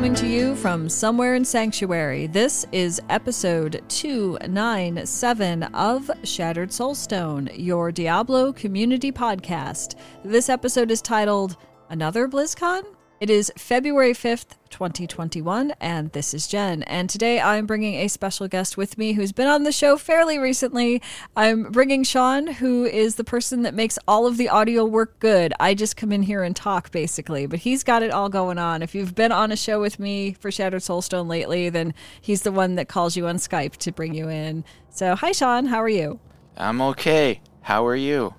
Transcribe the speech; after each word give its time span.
Coming 0.00 0.14
to 0.14 0.26
you 0.26 0.56
from 0.56 0.88
somewhere 0.88 1.34
in 1.34 1.44
Sanctuary, 1.44 2.26
this 2.26 2.64
is 2.72 3.02
episode 3.10 3.82
297 3.88 5.62
of 5.74 6.10
Shattered 6.24 6.70
Soulstone, 6.70 7.52
your 7.54 7.92
Diablo 7.92 8.50
community 8.50 9.12
podcast. 9.12 9.96
This 10.24 10.48
episode 10.48 10.90
is 10.90 11.02
titled 11.02 11.58
Another 11.90 12.28
BlizzCon? 12.28 12.84
It 13.20 13.28
is 13.28 13.52
February 13.54 14.14
5th, 14.14 14.56
2021, 14.70 15.74
and 15.78 16.10
this 16.12 16.32
is 16.32 16.46
Jen. 16.46 16.82
And 16.84 17.10
today 17.10 17.38
I'm 17.38 17.66
bringing 17.66 17.96
a 17.96 18.08
special 18.08 18.48
guest 18.48 18.78
with 18.78 18.96
me 18.96 19.12
who's 19.12 19.30
been 19.30 19.46
on 19.46 19.64
the 19.64 19.72
show 19.72 19.98
fairly 19.98 20.38
recently. 20.38 21.02
I'm 21.36 21.64
bringing 21.64 22.02
Sean, 22.02 22.46
who 22.46 22.86
is 22.86 23.16
the 23.16 23.22
person 23.22 23.60
that 23.64 23.74
makes 23.74 23.98
all 24.08 24.26
of 24.26 24.38
the 24.38 24.48
audio 24.48 24.86
work 24.86 25.18
good. 25.18 25.52
I 25.60 25.74
just 25.74 25.98
come 25.98 26.12
in 26.12 26.22
here 26.22 26.42
and 26.42 26.56
talk, 26.56 26.92
basically, 26.92 27.44
but 27.44 27.58
he's 27.58 27.84
got 27.84 28.02
it 28.02 28.10
all 28.10 28.30
going 28.30 28.56
on. 28.56 28.80
If 28.80 28.94
you've 28.94 29.14
been 29.14 29.32
on 29.32 29.52
a 29.52 29.56
show 29.56 29.82
with 29.82 29.98
me 30.00 30.32
for 30.40 30.50
Shattered 30.50 30.80
Soulstone 30.80 31.28
lately, 31.28 31.68
then 31.68 31.92
he's 32.22 32.40
the 32.40 32.52
one 32.52 32.76
that 32.76 32.88
calls 32.88 33.18
you 33.18 33.26
on 33.26 33.36
Skype 33.36 33.76
to 33.76 33.92
bring 33.92 34.14
you 34.14 34.30
in. 34.30 34.64
So, 34.88 35.14
hi, 35.14 35.32
Sean. 35.32 35.66
How 35.66 35.82
are 35.82 35.90
you? 35.90 36.20
I'm 36.56 36.80
okay. 36.80 37.42
How 37.60 37.84
are 37.84 37.96
you? 37.96 38.34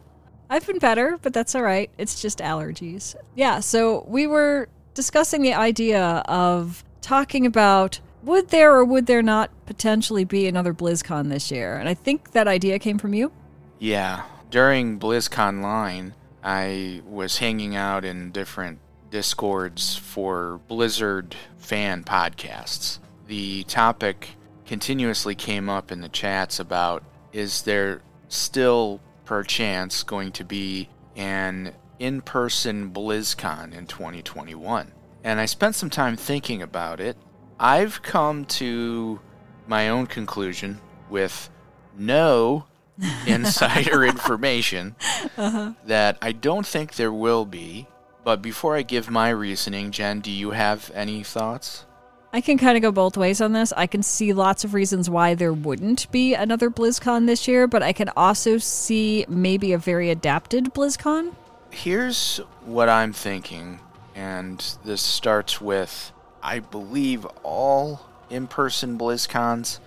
I've 0.51 0.67
been 0.67 0.79
better, 0.79 1.17
but 1.21 1.33
that's 1.33 1.55
all 1.55 1.63
right. 1.63 1.89
It's 1.97 2.21
just 2.21 2.39
allergies. 2.39 3.15
Yeah, 3.35 3.61
so 3.61 4.03
we 4.05 4.27
were 4.27 4.67
discussing 4.93 5.41
the 5.41 5.53
idea 5.53 6.23
of 6.25 6.83
talking 6.99 7.45
about 7.45 8.01
would 8.21 8.49
there 8.49 8.75
or 8.75 8.83
would 8.83 9.05
there 9.05 9.23
not 9.23 9.49
potentially 9.65 10.25
be 10.25 10.47
another 10.47 10.73
BlizzCon 10.73 11.29
this 11.29 11.51
year? 11.51 11.77
And 11.77 11.87
I 11.87 11.93
think 11.93 12.33
that 12.33 12.49
idea 12.49 12.79
came 12.79 12.97
from 12.97 13.13
you. 13.13 13.31
Yeah. 13.79 14.23
During 14.49 14.99
BlizzConline, 14.99 16.11
I 16.43 17.01
was 17.05 17.37
hanging 17.37 17.75
out 17.75 18.03
in 18.03 18.31
different 18.31 18.79
discords 19.09 19.95
for 19.95 20.59
Blizzard 20.67 21.33
fan 21.59 22.03
podcasts. 22.03 22.99
The 23.27 23.63
topic 23.63 24.31
continuously 24.65 25.33
came 25.33 25.69
up 25.69 25.93
in 25.93 26.01
the 26.01 26.09
chats 26.09 26.59
about 26.59 27.03
is 27.31 27.61
there 27.61 28.01
still 28.27 28.99
perchance 29.31 30.03
going 30.03 30.29
to 30.29 30.43
be 30.43 30.89
an 31.15 31.73
in 31.99 32.19
person 32.19 32.91
BlizzCon 32.91 33.73
in 33.73 33.87
2021. 33.87 34.91
And 35.23 35.39
I 35.39 35.45
spent 35.45 35.73
some 35.73 35.89
time 35.89 36.17
thinking 36.17 36.61
about 36.61 36.99
it. 36.99 37.15
I've 37.57 38.01
come 38.01 38.43
to 38.59 39.21
my 39.67 39.87
own 39.87 40.07
conclusion 40.07 40.81
with 41.09 41.49
no 41.97 42.65
insider 43.25 44.03
information 44.03 44.97
uh-huh. 45.37 45.75
that 45.85 46.17
I 46.21 46.33
don't 46.33 46.67
think 46.67 46.95
there 46.95 47.13
will 47.13 47.45
be. 47.45 47.87
But 48.25 48.41
before 48.41 48.75
I 48.75 48.81
give 48.81 49.09
my 49.09 49.29
reasoning, 49.29 49.91
Jen, 49.91 50.19
do 50.19 50.29
you 50.29 50.51
have 50.51 50.91
any 50.93 51.23
thoughts? 51.23 51.85
I 52.33 52.39
can 52.39 52.57
kind 52.57 52.77
of 52.77 52.81
go 52.81 52.91
both 52.91 53.17
ways 53.17 53.41
on 53.41 53.51
this. 53.51 53.73
I 53.75 53.87
can 53.87 54.03
see 54.03 54.31
lots 54.31 54.63
of 54.63 54.73
reasons 54.73 55.09
why 55.09 55.35
there 55.35 55.51
wouldn't 55.51 56.09
be 56.11 56.33
another 56.33 56.69
BlizzCon 56.69 57.25
this 57.25 57.47
year, 57.47 57.67
but 57.67 57.83
I 57.83 57.91
can 57.91 58.09
also 58.15 58.57
see 58.57 59.25
maybe 59.27 59.73
a 59.73 59.77
very 59.77 60.09
adapted 60.09 60.73
BlizzCon. 60.73 61.35
Here's 61.71 62.37
what 62.65 62.87
I'm 62.87 63.11
thinking, 63.11 63.79
and 64.15 64.59
this 64.85 65.01
starts 65.01 65.59
with 65.59 66.13
I 66.43 66.59
believe 66.59 67.25
all 67.43 68.05
in 68.29 68.47
person 68.47 68.97
BlizzCons 68.97 69.79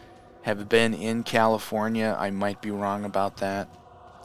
have 0.42 0.68
been 0.68 0.92
in 0.92 1.22
California. 1.22 2.14
I 2.18 2.30
might 2.30 2.60
be 2.60 2.70
wrong 2.70 3.04
about 3.04 3.38
that. 3.38 3.68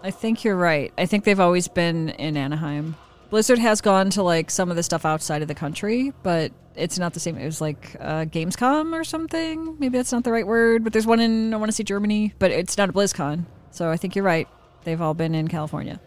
I 0.03 0.11
think 0.11 0.43
you're 0.43 0.55
right. 0.55 0.93
I 0.97 1.05
think 1.05 1.23
they've 1.23 1.39
always 1.39 1.67
been 1.67 2.09
in 2.09 2.37
Anaheim. 2.37 2.95
Blizzard 3.29 3.59
has 3.59 3.79
gone 3.81 4.09
to 4.11 4.23
like 4.23 4.49
some 4.49 4.69
of 4.71 4.75
the 4.75 4.83
stuff 4.83 5.05
outside 5.05 5.41
of 5.41 5.47
the 5.47 5.55
country, 5.55 6.13
but 6.23 6.51
it's 6.75 6.97
not 6.97 7.13
the 7.13 7.19
same. 7.19 7.37
It 7.37 7.45
was 7.45 7.61
like 7.61 7.95
uh, 7.99 8.25
Gamescom 8.25 8.93
or 8.93 9.03
something. 9.03 9.77
Maybe 9.79 9.97
that's 9.97 10.11
not 10.11 10.23
the 10.23 10.31
right 10.31 10.47
word, 10.47 10.83
but 10.83 10.93
there's 10.93 11.05
one 11.05 11.19
in 11.19 11.53
I 11.53 11.57
want 11.57 11.69
to 11.69 11.75
see 11.75 11.83
Germany, 11.83 12.33
but 12.39 12.51
it's 12.51 12.77
not 12.77 12.89
a 12.89 12.93
BlizzCon. 12.93 13.45
So 13.71 13.91
I 13.91 13.97
think 13.97 14.15
you're 14.15 14.25
right. 14.25 14.47
They've 14.83 14.99
all 14.99 15.13
been 15.13 15.35
in 15.35 15.47
California. 15.47 15.99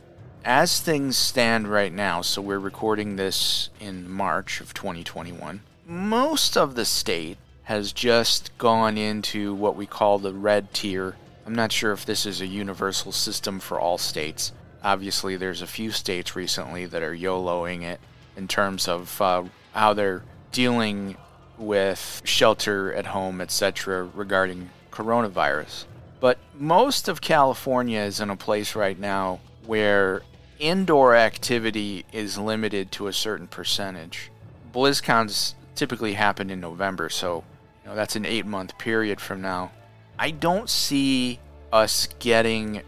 As 0.44 0.80
things 0.80 1.16
stand 1.16 1.68
right 1.68 1.92
now, 1.92 2.22
so 2.22 2.42
we're 2.42 2.58
recording 2.58 3.14
this 3.14 3.70
in 3.78 4.10
March 4.10 4.60
of 4.60 4.74
2021. 4.74 5.60
Most 5.86 6.56
of 6.56 6.74
the 6.74 6.84
state 6.84 7.38
has 7.64 7.92
just 7.92 8.56
gone 8.58 8.98
into 8.98 9.54
what 9.54 9.76
we 9.76 9.86
call 9.86 10.18
the 10.18 10.34
red 10.34 10.74
tier. 10.74 11.14
I'm 11.46 11.54
not 11.54 11.70
sure 11.70 11.92
if 11.92 12.04
this 12.04 12.26
is 12.26 12.40
a 12.40 12.46
universal 12.46 13.12
system 13.12 13.60
for 13.60 13.78
all 13.78 13.98
states. 13.98 14.50
Obviously, 14.82 15.36
there's 15.36 15.62
a 15.62 15.66
few 15.66 15.90
states 15.90 16.34
recently 16.34 16.86
that 16.86 17.02
are 17.02 17.14
YOLOing 17.14 17.82
it 17.82 18.00
in 18.36 18.48
terms 18.48 18.88
of 18.88 19.20
uh, 19.20 19.44
how 19.72 19.94
they're 19.94 20.22
dealing 20.50 21.16
with 21.58 22.22
shelter 22.24 22.92
at 22.92 23.06
home, 23.06 23.40
etc., 23.40 24.08
regarding 24.14 24.70
coronavirus. 24.90 25.84
But 26.20 26.38
most 26.58 27.08
of 27.08 27.20
California 27.20 28.00
is 28.00 28.20
in 28.20 28.30
a 28.30 28.36
place 28.36 28.74
right 28.74 28.98
now 28.98 29.40
where 29.66 30.22
indoor 30.58 31.16
activity 31.16 32.04
is 32.12 32.38
limited 32.38 32.92
to 32.92 33.08
a 33.08 33.12
certain 33.12 33.48
percentage. 33.48 34.30
BlizzCons 34.72 35.54
typically 35.74 36.14
happen 36.14 36.50
in 36.50 36.60
November, 36.60 37.08
so 37.08 37.44
you 37.82 37.90
know, 37.90 37.96
that's 37.96 38.16
an 38.16 38.24
eight 38.24 38.46
month 38.46 38.78
period 38.78 39.20
from 39.20 39.42
now. 39.42 39.72
I 40.18 40.30
don't 40.30 40.68
see 40.70 41.40
us 41.72 42.08
getting 42.18 42.82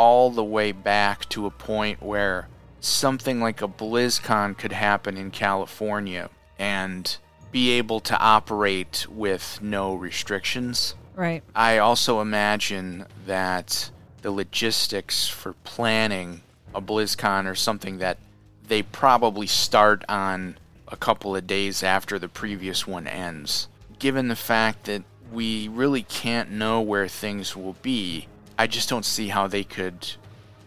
all 0.00 0.30
the 0.30 0.42
way 0.42 0.72
back 0.72 1.28
to 1.28 1.44
a 1.44 1.50
point 1.50 2.02
where 2.02 2.48
something 2.80 3.38
like 3.38 3.60
a 3.60 3.68
BlizzCon 3.68 4.56
could 4.56 4.72
happen 4.72 5.18
in 5.18 5.30
California 5.30 6.30
and 6.58 7.18
be 7.52 7.72
able 7.72 8.00
to 8.00 8.18
operate 8.18 9.06
with 9.10 9.58
no 9.60 9.94
restrictions. 9.94 10.94
Right. 11.14 11.42
I 11.54 11.76
also 11.76 12.22
imagine 12.22 13.04
that 13.26 13.90
the 14.22 14.30
logistics 14.30 15.28
for 15.28 15.52
planning 15.64 16.40
a 16.74 16.80
BlizzCon 16.80 17.44
or 17.44 17.54
something 17.54 17.98
that 17.98 18.16
they 18.68 18.82
probably 18.82 19.46
start 19.46 20.02
on 20.08 20.56
a 20.88 20.96
couple 20.96 21.36
of 21.36 21.46
days 21.46 21.82
after 21.82 22.18
the 22.18 22.28
previous 22.28 22.86
one 22.86 23.06
ends. 23.06 23.68
Given 23.98 24.28
the 24.28 24.36
fact 24.36 24.84
that 24.84 25.02
we 25.30 25.68
really 25.68 26.04
can't 26.04 26.50
know 26.50 26.80
where 26.80 27.06
things 27.06 27.54
will 27.54 27.76
be, 27.82 28.28
I 28.60 28.66
just 28.66 28.90
don't 28.90 29.06
see 29.06 29.28
how 29.28 29.46
they 29.46 29.64
could 29.64 30.06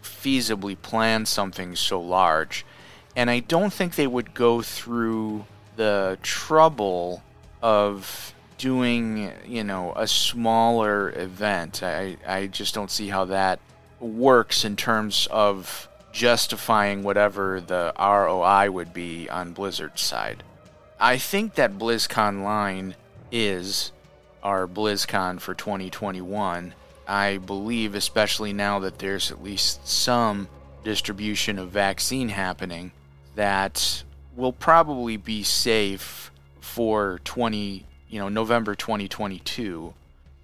feasibly 0.02 0.76
plan 0.82 1.26
something 1.26 1.76
so 1.76 2.00
large. 2.00 2.66
And 3.14 3.30
I 3.30 3.38
don't 3.38 3.72
think 3.72 3.94
they 3.94 4.08
would 4.08 4.34
go 4.34 4.62
through 4.62 5.44
the 5.76 6.18
trouble 6.20 7.22
of 7.62 8.34
doing, 8.58 9.30
you 9.46 9.62
know, 9.62 9.92
a 9.94 10.08
smaller 10.08 11.12
event. 11.12 11.84
I, 11.84 12.16
I 12.26 12.48
just 12.48 12.74
don't 12.74 12.90
see 12.90 13.10
how 13.10 13.26
that 13.26 13.60
works 14.00 14.64
in 14.64 14.74
terms 14.74 15.28
of 15.30 15.88
justifying 16.10 17.04
whatever 17.04 17.60
the 17.60 17.92
ROI 17.96 18.72
would 18.72 18.92
be 18.92 19.30
on 19.30 19.52
Blizzard's 19.52 20.02
side. 20.02 20.42
I 20.98 21.16
think 21.16 21.54
that 21.54 21.78
BlizzConline 21.78 22.94
is 23.30 23.92
our 24.42 24.66
BlizzCon 24.66 25.40
for 25.40 25.54
2021. 25.54 26.74
I 27.06 27.38
believe, 27.38 27.94
especially 27.94 28.52
now 28.52 28.78
that 28.80 28.98
there's 28.98 29.30
at 29.30 29.42
least 29.42 29.86
some 29.86 30.48
distribution 30.82 31.58
of 31.58 31.70
vaccine 31.70 32.28
happening, 32.28 32.92
that 33.34 34.04
will 34.36 34.52
probably 34.52 35.16
be 35.16 35.42
safe 35.42 36.30
for 36.60 37.20
20, 37.24 37.86
you 38.08 38.18
know, 38.18 38.28
November 38.28 38.74
2022 38.74 39.94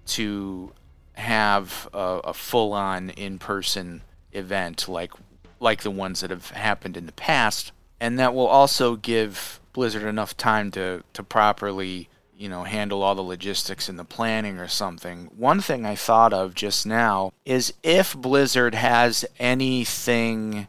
to 0.07 0.71
have 1.13 1.87
a, 1.93 2.19
a 2.25 2.33
full-on 2.33 3.09
in-person 3.11 4.01
event 4.33 4.87
like 4.87 5.11
like 5.59 5.83
the 5.83 5.91
ones 5.91 6.21
that 6.21 6.31
have 6.31 6.49
happened 6.51 6.97
in 6.97 7.05
the 7.05 7.11
past, 7.11 7.71
and 7.99 8.17
that 8.17 8.33
will 8.33 8.47
also 8.47 8.95
give 8.95 9.59
Blizzard 9.73 10.03
enough 10.03 10.35
time 10.35 10.71
to 10.71 11.03
to 11.13 11.23
properly 11.23 12.09
you 12.41 12.49
know 12.49 12.63
handle 12.63 13.03
all 13.03 13.13
the 13.13 13.21
logistics 13.21 13.87
and 13.87 13.99
the 13.99 14.03
planning 14.03 14.57
or 14.57 14.67
something. 14.67 15.29
One 15.37 15.61
thing 15.61 15.85
I 15.85 15.95
thought 15.95 16.33
of 16.33 16.55
just 16.55 16.87
now 16.87 17.33
is 17.45 17.71
if 17.83 18.17
Blizzard 18.17 18.73
has 18.73 19.23
anything 19.37 20.67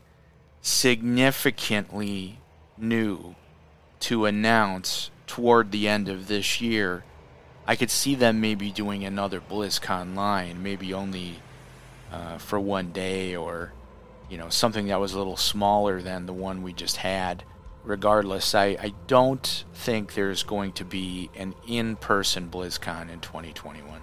significantly 0.60 2.40
new 2.76 3.36
to 4.00 4.26
announce 4.26 5.10
toward 5.26 5.70
the 5.70 5.88
end 5.88 6.10
of 6.10 6.28
this 6.28 6.60
year, 6.60 7.04
I 7.66 7.74
could 7.74 7.90
see 7.90 8.14
them 8.14 8.38
maybe 8.38 8.70
doing 8.70 9.02
another 9.02 9.40
BlizzConline, 9.40 10.58
maybe 10.58 10.92
only 10.92 11.38
uh, 12.12 12.36
for 12.36 12.60
one 12.60 12.92
day 12.92 13.34
or 13.34 13.72
you 14.28 14.36
know 14.36 14.50
something 14.50 14.88
that 14.88 15.00
was 15.00 15.14
a 15.14 15.18
little 15.18 15.38
smaller 15.38 16.02
than 16.02 16.26
the 16.26 16.34
one 16.34 16.62
we 16.62 16.74
just 16.74 16.98
had. 16.98 17.44
Regardless, 17.84 18.54
I, 18.54 18.76
I 18.80 18.94
don't 19.06 19.64
think 19.74 20.14
there's 20.14 20.42
going 20.42 20.72
to 20.72 20.84
be 20.84 21.30
an 21.34 21.54
in-person 21.66 22.48
BlizzCon 22.48 23.10
in 23.10 23.20
2021. 23.20 24.02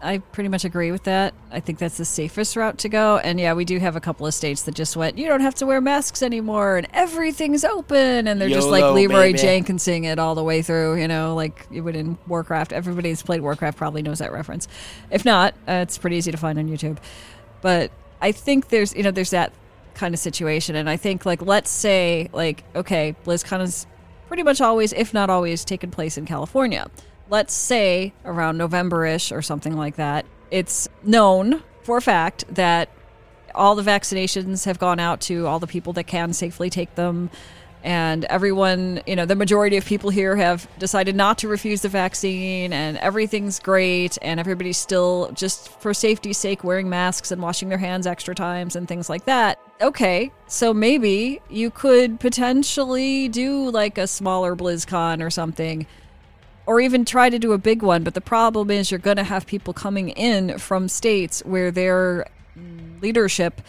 I 0.00 0.18
pretty 0.18 0.48
much 0.48 0.64
agree 0.64 0.92
with 0.92 1.04
that. 1.04 1.34
I 1.50 1.58
think 1.58 1.78
that's 1.80 1.96
the 1.96 2.04
safest 2.04 2.54
route 2.54 2.78
to 2.78 2.88
go. 2.88 3.18
And 3.18 3.40
yeah, 3.40 3.54
we 3.54 3.64
do 3.64 3.78
have 3.80 3.96
a 3.96 4.00
couple 4.00 4.26
of 4.26 4.34
states 4.34 4.62
that 4.62 4.74
just 4.74 4.96
went, 4.96 5.18
you 5.18 5.26
don't 5.26 5.40
have 5.40 5.56
to 5.56 5.66
wear 5.66 5.80
masks 5.80 6.22
anymore 6.22 6.76
and 6.76 6.86
everything's 6.92 7.64
open. 7.64 8.28
And 8.28 8.40
they're 8.40 8.48
just 8.48 8.68
like 8.68 8.82
YOLO, 8.82 8.94
Leroy 8.94 9.32
baby. 9.32 9.38
Jenkinsing 9.38 10.04
it 10.04 10.20
all 10.20 10.36
the 10.36 10.44
way 10.44 10.62
through, 10.62 11.00
you 11.00 11.08
know, 11.08 11.34
like 11.34 11.66
you 11.70 11.82
would 11.82 11.96
in 11.96 12.16
Warcraft. 12.28 12.72
Everybody 12.72 13.08
who's 13.08 13.22
played 13.22 13.40
Warcraft 13.40 13.76
probably 13.76 14.02
knows 14.02 14.20
that 14.20 14.32
reference. 14.32 14.68
If 15.10 15.24
not, 15.24 15.54
uh, 15.66 15.82
it's 15.82 15.98
pretty 15.98 16.16
easy 16.16 16.30
to 16.30 16.38
find 16.38 16.58
on 16.60 16.68
YouTube. 16.68 16.98
But 17.60 17.90
I 18.20 18.30
think 18.30 18.68
there's, 18.68 18.94
you 18.94 19.02
know, 19.02 19.10
there's 19.10 19.30
that 19.30 19.52
kind 19.98 20.14
of 20.14 20.20
situation. 20.20 20.76
And 20.76 20.88
I 20.88 20.96
think, 20.96 21.26
like, 21.26 21.42
let's 21.42 21.70
say, 21.70 22.30
like, 22.32 22.64
okay, 22.74 23.14
BlizzCon 23.26 23.60
is 23.60 23.86
pretty 24.28 24.42
much 24.42 24.60
always, 24.60 24.92
if 24.92 25.12
not 25.12 25.28
always, 25.28 25.64
taken 25.64 25.90
place 25.90 26.16
in 26.16 26.24
California. 26.24 26.90
Let's 27.28 27.52
say 27.52 28.14
around 28.24 28.56
November 28.56 29.04
ish 29.04 29.32
or 29.32 29.42
something 29.42 29.76
like 29.76 29.96
that. 29.96 30.24
It's 30.50 30.88
known 31.02 31.62
for 31.82 31.98
a 31.98 32.02
fact 32.02 32.44
that 32.54 32.88
all 33.54 33.74
the 33.74 33.82
vaccinations 33.82 34.64
have 34.64 34.78
gone 34.78 35.00
out 35.00 35.20
to 35.22 35.46
all 35.46 35.58
the 35.58 35.66
people 35.66 35.92
that 35.94 36.04
can 36.04 36.32
safely 36.32 36.70
take 36.70 36.94
them. 36.94 37.30
And 37.84 38.24
everyone, 38.24 39.00
you 39.06 39.14
know, 39.14 39.24
the 39.24 39.36
majority 39.36 39.76
of 39.76 39.84
people 39.84 40.10
here 40.10 40.36
have 40.36 40.68
decided 40.78 41.14
not 41.14 41.38
to 41.38 41.48
refuse 41.48 41.82
the 41.82 41.88
vaccine, 41.88 42.72
and 42.72 42.98
everything's 42.98 43.60
great. 43.60 44.18
And 44.20 44.40
everybody's 44.40 44.78
still, 44.78 45.30
just 45.32 45.68
for 45.80 45.94
safety's 45.94 46.38
sake, 46.38 46.64
wearing 46.64 46.88
masks 46.88 47.30
and 47.30 47.40
washing 47.40 47.68
their 47.68 47.78
hands 47.78 48.06
extra 48.06 48.34
times 48.34 48.76
and 48.76 48.88
things 48.88 49.08
like 49.08 49.24
that. 49.26 49.58
Okay, 49.80 50.32
so 50.48 50.74
maybe 50.74 51.40
you 51.48 51.70
could 51.70 52.18
potentially 52.18 53.28
do 53.28 53.70
like 53.70 53.96
a 53.96 54.06
smaller 54.06 54.56
BlizzCon 54.56 55.22
or 55.22 55.30
something 55.30 55.86
or 56.68 56.80
even 56.82 57.02
try 57.02 57.30
to 57.30 57.38
do 57.38 57.52
a 57.52 57.58
big 57.58 57.82
one. 57.82 58.04
But 58.04 58.12
the 58.12 58.20
problem 58.20 58.70
is 58.70 58.90
you're 58.90 58.98
going 58.98 59.16
to 59.16 59.24
have 59.24 59.46
people 59.46 59.72
coming 59.72 60.10
in 60.10 60.58
from 60.58 60.86
states 60.86 61.42
where 61.46 61.70
their 61.70 62.26
leadership 63.00 63.62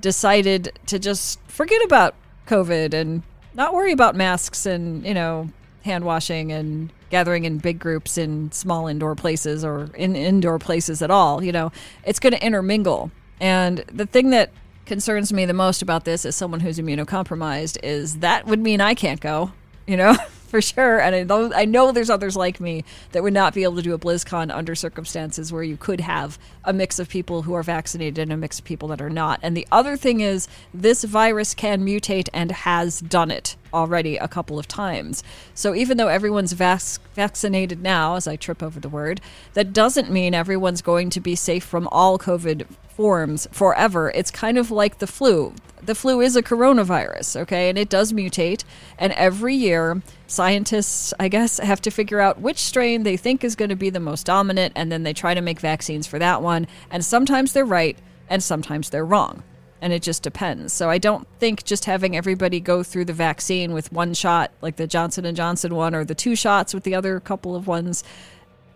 decided 0.00 0.78
to 0.86 0.98
just 0.98 1.38
forget 1.48 1.84
about 1.84 2.14
COVID 2.46 2.94
and 2.94 3.22
not 3.56 3.74
worry 3.74 3.92
about 3.92 4.14
masks 4.14 4.66
and, 4.66 5.04
you 5.04 5.14
know, 5.14 5.48
hand 5.82 6.04
washing 6.04 6.52
and 6.52 6.92
gathering 7.10 7.44
in 7.44 7.58
big 7.58 7.78
groups 7.78 8.18
in 8.18 8.52
small 8.52 8.86
indoor 8.86 9.14
places 9.14 9.64
or 9.64 9.90
in 9.94 10.14
indoor 10.14 10.58
places 10.58 11.00
at 11.02 11.10
all. 11.10 11.42
You 11.42 11.52
know, 11.52 11.72
it's 12.04 12.18
going 12.18 12.32
to 12.32 12.44
intermingle. 12.44 13.10
And 13.40 13.78
the 13.92 14.06
thing 14.06 14.30
that 14.30 14.50
concerns 14.84 15.32
me 15.32 15.44
the 15.44 15.52
most 15.52 15.82
about 15.82 16.04
this 16.04 16.24
as 16.24 16.36
someone 16.36 16.60
who's 16.60 16.78
immunocompromised 16.78 17.78
is 17.82 18.18
that 18.18 18.46
would 18.46 18.60
mean 18.60 18.80
I 18.80 18.94
can't 18.94 19.20
go, 19.20 19.52
you 19.86 19.96
know, 19.96 20.16
for 20.46 20.62
sure. 20.62 21.00
And 21.00 21.14
I 21.14 21.22
know, 21.24 21.52
I 21.52 21.64
know 21.64 21.92
there's 21.92 22.10
others 22.10 22.36
like 22.36 22.60
me 22.60 22.84
that 23.12 23.22
would 23.22 23.32
not 23.32 23.54
be 23.54 23.64
able 23.64 23.76
to 23.76 23.82
do 23.82 23.94
a 23.94 23.98
BlizzCon 23.98 24.54
under 24.54 24.74
circumstances 24.74 25.52
where 25.52 25.62
you 25.62 25.76
could 25.76 26.00
have 26.00 26.38
a 26.64 26.72
mix 26.72 26.98
of 26.98 27.08
people 27.08 27.42
who 27.42 27.54
are 27.54 27.62
vaccinated 27.62 28.18
and 28.18 28.32
a 28.32 28.36
mix 28.36 28.58
of 28.58 28.64
people 28.64 28.88
that 28.88 29.00
are 29.00 29.10
not. 29.10 29.40
And 29.42 29.56
the 29.56 29.66
other 29.70 29.96
thing 29.96 30.20
is, 30.20 30.48
this 30.72 31.04
virus 31.04 31.54
can 31.54 31.84
mutate 31.84 32.28
and 32.32 32.50
has 32.52 33.00
done 33.00 33.30
it 33.30 33.56
already 33.74 34.16
a 34.16 34.28
couple 34.28 34.58
of 34.58 34.66
times. 34.66 35.22
So 35.54 35.74
even 35.74 35.96
though 35.96 36.08
everyone's 36.08 36.52
vac- 36.52 37.00
vaccinated 37.14 37.82
now, 37.82 38.14
as 38.14 38.26
I 38.26 38.36
trip 38.36 38.62
over 38.62 38.80
the 38.80 38.88
word, 38.88 39.20
that 39.54 39.72
doesn't 39.72 40.10
mean 40.10 40.34
everyone's 40.34 40.82
going 40.82 41.10
to 41.10 41.20
be 41.20 41.34
safe 41.34 41.64
from 41.64 41.88
all 41.88 42.18
COVID 42.18 42.66
forms 42.96 43.46
forever. 43.52 44.10
It's 44.14 44.30
kind 44.30 44.56
of 44.56 44.70
like 44.70 44.98
the 44.98 45.06
flu. 45.06 45.54
The 45.82 45.94
flu 45.94 46.22
is 46.22 46.34
a 46.34 46.42
coronavirus, 46.42 47.42
okay, 47.42 47.68
and 47.68 47.76
it 47.76 47.90
does 47.90 48.12
mutate. 48.12 48.64
And 48.98 49.12
every 49.12 49.54
year, 49.54 50.02
scientists, 50.26 51.12
I 51.20 51.28
guess, 51.28 51.58
have 51.58 51.82
to 51.82 51.90
figure 51.90 52.20
out 52.20 52.40
which 52.40 52.58
strain 52.58 53.02
they 53.02 53.18
think 53.18 53.44
is 53.44 53.54
going 53.54 53.68
to 53.68 53.76
be 53.76 53.90
the 53.90 54.00
most 54.00 54.24
dominant, 54.24 54.72
and 54.74 54.90
then 54.90 55.02
they 55.02 55.12
try 55.12 55.34
to 55.34 55.42
make 55.42 55.60
vaccines 55.60 56.06
for 56.06 56.18
that 56.18 56.40
one. 56.40 56.66
And 56.90 57.04
sometimes 57.04 57.52
they're 57.52 57.66
right, 57.66 57.98
and 58.28 58.42
sometimes 58.42 58.90
they're 58.90 59.04
wrong 59.04 59.42
and 59.82 59.92
it 59.92 60.02
just 60.02 60.22
depends. 60.22 60.72
So 60.72 60.88
I 60.88 60.96
don't 60.96 61.28
think 61.38 61.64
just 61.64 61.84
having 61.84 62.16
everybody 62.16 62.60
go 62.60 62.82
through 62.82 63.04
the 63.04 63.12
vaccine 63.12 63.72
with 63.72 63.92
one 63.92 64.14
shot, 64.14 64.50
like 64.62 64.76
the 64.76 64.86
Johnson 64.86 65.26
and 65.26 65.36
Johnson 65.36 65.74
one, 65.74 65.94
or 65.94 66.02
the 66.02 66.14
two 66.14 66.34
shots 66.34 66.72
with 66.72 66.82
the 66.84 66.94
other 66.94 67.20
couple 67.20 67.54
of 67.54 67.66
ones, 67.66 68.02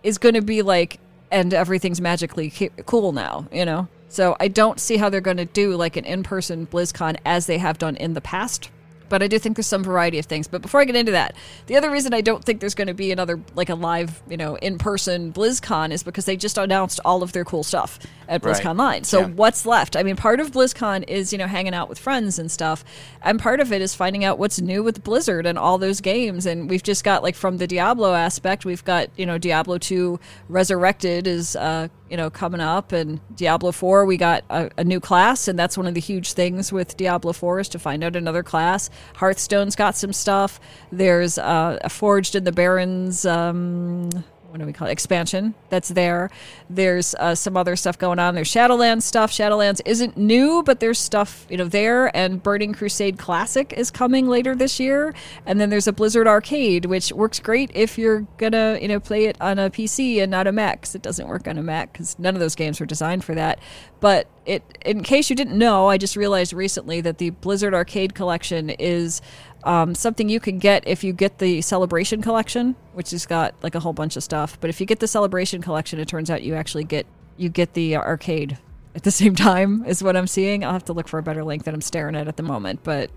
is 0.02 0.19
going 0.19 0.34
to 0.34 0.43
be 0.43 0.62
like, 0.62 1.00
and 1.31 1.55
everything's 1.55 2.00
magically 2.00 2.70
cool 2.87 3.12
now, 3.12 3.49
you 3.50 3.64
know. 3.64 3.88
So 4.11 4.37
I 4.41 4.49
don't 4.49 4.79
see 4.81 4.97
how 4.97 5.09
they're 5.09 5.21
going 5.21 5.37
to 5.39 5.45
do 5.45 5.77
like 5.77 5.97
an 5.97 6.05
in-person 6.05 6.67
BlizzCon 6.67 7.17
as 7.25 7.47
they 7.47 7.59
have 7.59 7.79
done 7.79 7.97
in 7.97 8.15
the 8.15 8.21
past. 8.21 8.69
But 9.09 9.25
I 9.25 9.27
do 9.27 9.41
think 9.41 9.57
there's 9.57 9.67
some 9.67 9.83
variety 9.83 10.21
of 10.21 10.27
things. 10.27 10.47
But 10.47 10.62
before 10.62 10.81
I 10.81 10.85
get 10.85 10.95
into 10.95 11.11
that, 11.11 11.35
the 11.67 11.77
other 11.77 11.91
reason 11.91 12.15
I 12.15 12.21
don't 12.21 12.45
think 12.45 12.61
there's 12.61 12.77
going 12.77 12.87
to 12.87 12.95
be 12.95 13.11
another 13.11 13.41
like 13.57 13.69
a 13.69 13.75
live, 13.75 14.23
you 14.29 14.37
know, 14.37 14.55
in-person 14.55 15.33
BlizzCon 15.33 15.91
is 15.91 16.05
because 16.05 16.27
they 16.27 16.37
just 16.37 16.57
announced 16.59 17.01
all 17.05 17.25
of 17.25 17.33
their 17.33 17.45
cool 17.45 17.65
stuff 17.65 17.99
at 18.29 18.45
Right. 18.45 18.55
BlizzConline. 18.62 19.05
So 19.05 19.23
Yeah. 19.23 19.27
what's 19.27 19.67
left? 19.67 19.97
I 19.97 20.05
mean, 20.05 20.15
part 20.15 20.39
of 20.39 20.53
BlizzCon 20.53 21.09
is, 21.09 21.33
you 21.33 21.39
know, 21.39 21.49
hanging 21.49 21.75
out 21.75 21.89
with 21.89 21.99
friends 21.99 22.39
and 22.39 22.53
stuff. 22.53 22.85
And 23.21 23.41
part 23.41 23.59
of 23.59 23.73
it 23.73 23.83
is 23.83 23.97
finding 23.97 24.25
out 24.25 24.39
what's 24.39 24.61
new 24.61 24.85
with 24.85 25.03
Blizzard 25.03 25.45
and 25.45 25.59
all 25.59 25.77
those 25.77 26.01
games. 26.01 26.47
And 26.47 26.71
we've 26.71 26.83
just 26.85 27.03
got, 27.03 27.25
like, 27.25 27.35
from 27.35 27.59
the 27.59 27.67
Diablo 27.67 28.15
aspect, 28.15 28.65
we've 28.65 28.85
got, 28.85 29.09
you 29.17 29.27
know, 29.27 29.39
Diablo 29.39 29.79
2 29.79 30.21
Resurrected 30.49 31.27
is, 31.27 31.57
uh, 31.57 31.89
you 32.11 32.17
know, 32.17 32.29
coming 32.29 32.61
up. 32.61 32.93
And 32.93 33.21
Diablo 33.35 33.73
4, 33.73 34.05
we 34.05 34.17
got 34.17 34.45
a, 34.51 34.71
a 34.77 34.85
new 34.85 35.01
class. 35.01 35.49
And 35.49 35.59
that's 35.59 35.79
one 35.79 35.87
of 35.87 35.95
the 35.95 36.01
huge 36.01 36.33
things 36.33 36.73
with 36.73 36.97
Diablo 36.97 37.33
4 37.33 37.61
is 37.61 37.69
to 37.71 37.79
find 37.79 38.03
out 38.03 38.17
another 38.17 38.43
class. 38.43 38.91
Hearthstone's 39.17 39.77
got 39.77 39.97
some 39.97 40.12
stuff. 40.12 40.61
There's 40.91 41.39
uh, 41.39 41.79
a 41.83 41.89
Forged 41.89 42.35
in 42.35 42.45
the 42.45 42.53
Barrens. 42.53 43.25
Um, 43.25 44.11
what 44.50 44.58
do 44.58 44.67
we 44.67 44.73
call 44.73 44.88
it? 44.88 44.93
Expansion 44.93 45.55
that's 45.69 45.88
there. 45.91 46.29
There's 46.69 47.14
uh, 47.14 47.35
some 47.37 47.56
other 47.56 47.76
stuff 47.76 47.97
going 47.99 48.19
on. 48.19 48.35
There's 48.35 48.52
Shadowlands 48.52 49.02
stuff. 49.02 49.31
Shadowlands 49.31 49.81
isn't 49.87 50.17
new, 50.17 50.62
but 50.64 50.81
there's 50.81 50.99
stuff 50.99 51.47
you 51.49 51.56
know 51.56 51.67
there. 51.69 52.14
And 52.17 52.43
Burning 52.43 52.73
Crusade 52.73 53.17
Classic 53.17 53.73
is 53.73 53.91
coming 53.91 54.29
later 54.29 54.55
this 54.56 54.81
year. 54.81 55.14
And 55.47 55.61
then 55.61 55.70
there's 55.70 55.87
a 55.87 55.93
Blizzard 55.93 56.26
Arcade, 56.26 56.85
which 56.87 57.12
works 57.12 57.38
great 57.38 57.71
if 57.75 57.97
you're 57.97 58.26
gonna 58.38 58.78
you 58.83 58.88
know 58.88 58.99
play 59.00 59.26
it 59.26 59.37
on 59.40 59.59
a 59.59 59.71
PC 59.71 60.21
and 60.21 60.30
not 60.30 60.47
a 60.47 60.52
Mac. 60.52 60.83
'cause 60.83 60.95
it 60.95 61.02
doesn't 61.02 61.28
work 61.28 61.47
on 61.47 61.57
a 61.57 61.62
Mac 61.62 61.92
because 61.92 62.19
none 62.19 62.35
of 62.35 62.40
those 62.40 62.54
games 62.54 62.80
were 62.80 62.87
designed 62.87 63.23
for 63.25 63.35
that. 63.37 63.61
But 64.00 64.26
it, 64.47 64.62
in 64.85 65.02
case 65.02 65.30
you 65.30 65.37
didn't 65.37 65.57
know, 65.59 65.87
I 65.88 65.97
just 65.99 66.16
realized 66.16 66.52
recently 66.52 67.00
that 67.02 67.19
the 67.19 67.30
Blizzard 67.30 67.75
Arcade 67.75 68.14
Collection 68.14 68.71
is 68.71 69.21
um, 69.64 69.95
something 69.95 70.29
you 70.29 70.40
can 70.40 70.59
get 70.59 70.87
if 70.87 71.05
you 71.05 71.12
get 71.12 71.38
the 71.38 71.61
Celebration 71.61 72.23
Collection, 72.23 72.76
which 72.95 73.11
has 73.11 73.26
got 73.26 73.55
like 73.62 73.75
a 73.75 73.81
whole 73.81 73.93
bunch 73.93 74.17
of 74.17 74.23
stuff. 74.23 74.59
But 74.61 74.71
if 74.71 74.81
you 74.81 74.87
get 74.87 75.00
the 75.00 75.09
Celebration 75.09 75.62
Collection, 75.62 75.99
it 75.99 76.09
turns 76.09 76.31
out 76.31 76.43
you 76.43 76.55
actually 76.55 76.85
get 76.85 77.07
you 77.37 77.49
get 77.49 77.75
the 77.75 77.97
arcade 77.97 78.59
at 78.95 79.02
the 79.02 79.11
same 79.21 79.35
time. 79.35 79.85
Is 79.87 80.02
what 80.02 80.17
I'm 80.17 80.26
seeing. 80.26 80.64
I'll 80.64 80.73
have 80.73 80.85
to 80.87 80.93
look 80.93 81.09
for 81.09 81.19
a 81.19 81.23
better 81.23 81.45
link 81.45 81.64
that 81.64 81.75
I'm 81.75 81.83
staring 81.83 82.17
at 82.17 82.29
at 82.29 82.37
the 82.37 82.43
moment, 82.43 82.81
but 82.85 83.11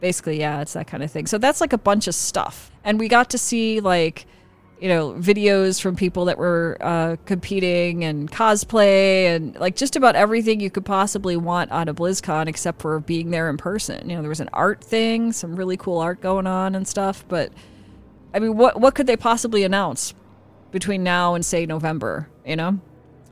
basically, 0.00 0.38
yeah, 0.38 0.60
it's 0.60 0.74
that 0.74 0.86
kind 0.86 1.02
of 1.02 1.10
thing. 1.10 1.26
So 1.26 1.38
that's 1.38 1.60
like 1.60 1.72
a 1.72 1.78
bunch 1.78 2.06
of 2.06 2.14
stuff, 2.14 2.70
and 2.84 2.98
we 2.98 3.08
got 3.08 3.30
to 3.30 3.38
see 3.38 3.80
like 3.80 4.26
you 4.80 4.88
know 4.88 5.12
videos 5.14 5.80
from 5.80 5.96
people 5.96 6.26
that 6.26 6.38
were 6.38 6.76
uh, 6.80 7.16
competing 7.26 8.04
and 8.04 8.30
cosplay 8.30 9.34
and 9.34 9.56
like 9.56 9.76
just 9.76 9.96
about 9.96 10.14
everything 10.14 10.60
you 10.60 10.70
could 10.70 10.84
possibly 10.84 11.36
want 11.36 11.70
on 11.70 11.88
a 11.88 11.94
BlizzCon 11.94 12.46
except 12.46 12.80
for 12.80 13.00
being 13.00 13.30
there 13.30 13.50
in 13.50 13.56
person. 13.56 14.08
You 14.08 14.16
know, 14.16 14.22
there 14.22 14.28
was 14.28 14.40
an 14.40 14.50
art 14.52 14.82
thing, 14.82 15.32
some 15.32 15.56
really 15.56 15.76
cool 15.76 15.98
art 15.98 16.20
going 16.20 16.46
on 16.46 16.74
and 16.74 16.86
stuff. 16.86 17.24
But 17.28 17.52
I 18.32 18.38
mean, 18.38 18.56
what 18.56 18.80
what 18.80 18.94
could 18.94 19.06
they 19.06 19.16
possibly 19.16 19.64
announce 19.64 20.14
between 20.70 21.02
now 21.02 21.34
and 21.34 21.44
say 21.44 21.66
November? 21.66 22.28
You 22.46 22.56
know, 22.56 22.80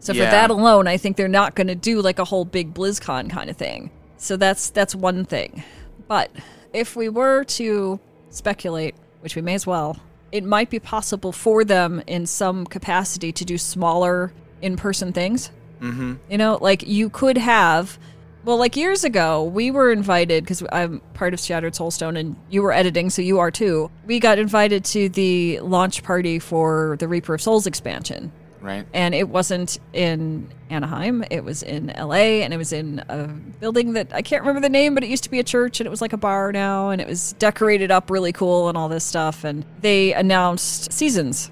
so 0.00 0.14
for 0.14 0.20
that 0.20 0.50
alone, 0.50 0.86
I 0.86 0.96
think 0.96 1.16
they're 1.16 1.28
not 1.28 1.54
going 1.54 1.66
to 1.68 1.74
do 1.74 2.00
like 2.00 2.18
a 2.18 2.24
whole 2.24 2.44
big 2.44 2.74
BlizzCon 2.74 3.30
kind 3.30 3.50
of 3.50 3.56
thing. 3.56 3.90
So 4.16 4.36
that's 4.36 4.70
that's 4.70 4.94
one 4.94 5.24
thing. 5.24 5.62
But 6.08 6.30
if 6.72 6.96
we 6.96 7.08
were 7.08 7.44
to 7.44 8.00
speculate, 8.30 8.94
which 9.20 9.36
we 9.36 9.42
may 9.42 9.54
as 9.54 9.66
well, 9.66 9.96
it 10.33 10.45
might 10.45 10.71
be 10.71 10.78
possible 10.78 11.33
for 11.33 11.64
them 11.64 12.02
in 12.06 12.26
some 12.26 12.66
capacity 12.66 13.33
to 13.33 13.45
do 13.45 13.59
smaller 13.59 14.33
in-person 14.62 15.12
things. 15.12 15.50
Mm-hmm. 15.80 16.14
You 16.30 16.38
know, 16.38 16.59
like 16.61 16.87
you 16.87 17.11
could 17.11 17.38
have. 17.38 17.99
Well, 18.45 18.59
like 18.59 18.76
years 18.76 19.02
ago, 19.02 19.42
we 19.42 19.73
were 19.73 19.90
invited 19.90 20.45
because 20.45 20.62
I'm 20.71 21.00
part 21.14 21.35
of 21.35 21.40
Shattered 21.40 21.75
Soulstone, 21.75 22.16
and 22.16 22.37
you 22.49 22.62
were 22.62 22.73
editing, 22.73 23.11
so 23.11 23.21
you 23.21 23.40
are 23.40 23.50
too. 23.50 23.90
We 24.06 24.21
got 24.21 24.38
invited 24.38 24.85
to 24.87 25.09
the 25.09 25.59
launch 25.61 26.04
party 26.04 26.38
for 26.38 26.97
the 27.00 27.09
Reaper 27.09 27.35
of 27.35 27.42
Souls 27.42 27.66
expansion, 27.66 28.30
right? 28.60 28.86
and 28.92 29.14
it 29.14 29.28
wasn't 29.28 29.78
in 29.92 30.48
Anaheim. 30.70 31.25
It 31.30 31.44
was 31.44 31.62
in 31.62 31.92
LA, 31.98 32.42
and 32.42 32.52
it 32.52 32.56
was 32.56 32.72
in 32.72 33.04
a 33.08 33.28
building 33.60 33.92
that 33.94 34.12
I 34.12 34.22
can't 34.22 34.42
remember 34.42 34.60
the 34.60 34.68
name, 34.68 34.94
but 34.94 35.04
it 35.04 35.08
used 35.08 35.25
to 35.25 35.30
be 35.30 35.38
a 35.38 35.44
church, 35.44 35.80
and 35.80 35.86
it 35.86 35.90
was 35.90 36.00
like 36.00 36.12
a 36.12 36.18
bar 36.18 36.52
now, 36.52 36.90
and 36.90 37.00
it 37.00 37.08
was 37.08 37.34
decorated 37.34 37.90
up 37.90 38.10
really 38.10 38.32
cool 38.32 38.68
and 38.68 38.76
all 38.76 38.88
this 38.88 39.04
stuff. 39.04 39.44
And 39.44 39.64
they 39.80 40.12
announced 40.12 40.92
seasons 40.92 41.50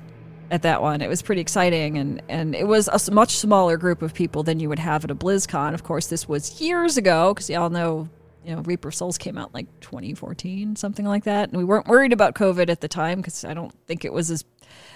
at 0.51 0.63
that 0.63 0.83
one. 0.83 1.01
It 1.01 1.09
was 1.09 1.23
pretty 1.23 1.41
exciting, 1.41 1.99
and 1.99 2.23
and 2.29 2.55
it 2.55 2.67
was 2.67 2.89
a 2.89 3.11
much 3.11 3.37
smaller 3.37 3.77
group 3.77 4.03
of 4.03 4.15
people 4.15 4.43
than 4.43 4.61
you 4.61 4.69
would 4.69 4.79
have 4.79 5.05
at 5.05 5.11
a 5.11 5.15
BlizzCon. 5.15 5.75
Of 5.75 5.83
course, 5.83 6.07
this 6.07 6.29
was 6.29 6.61
years 6.61 6.97
ago 6.97 7.35
because 7.35 7.51
y'all 7.51 7.71
know. 7.71 8.09
You 8.47 8.55
know, 8.55 8.61
Reaper 8.61 8.91
Souls 8.91 9.17
came 9.17 9.39
out 9.39 9.55
like 9.55 9.69
2014, 9.81 10.77
something 10.77 11.07
like 11.07 11.25
that, 11.25 11.49
and 11.49 11.57
we 11.57 11.65
weren't 11.65 11.87
worried 11.87 12.13
about 12.13 12.35
COVID 12.35 12.69
at 12.69 12.83
the 12.83 12.89
time 12.89 13.23
because 13.23 13.43
I 13.43 13.55
don't 13.55 13.73
think 13.87 14.05
it 14.05 14.13
was 14.13 14.31
as, 14.31 14.45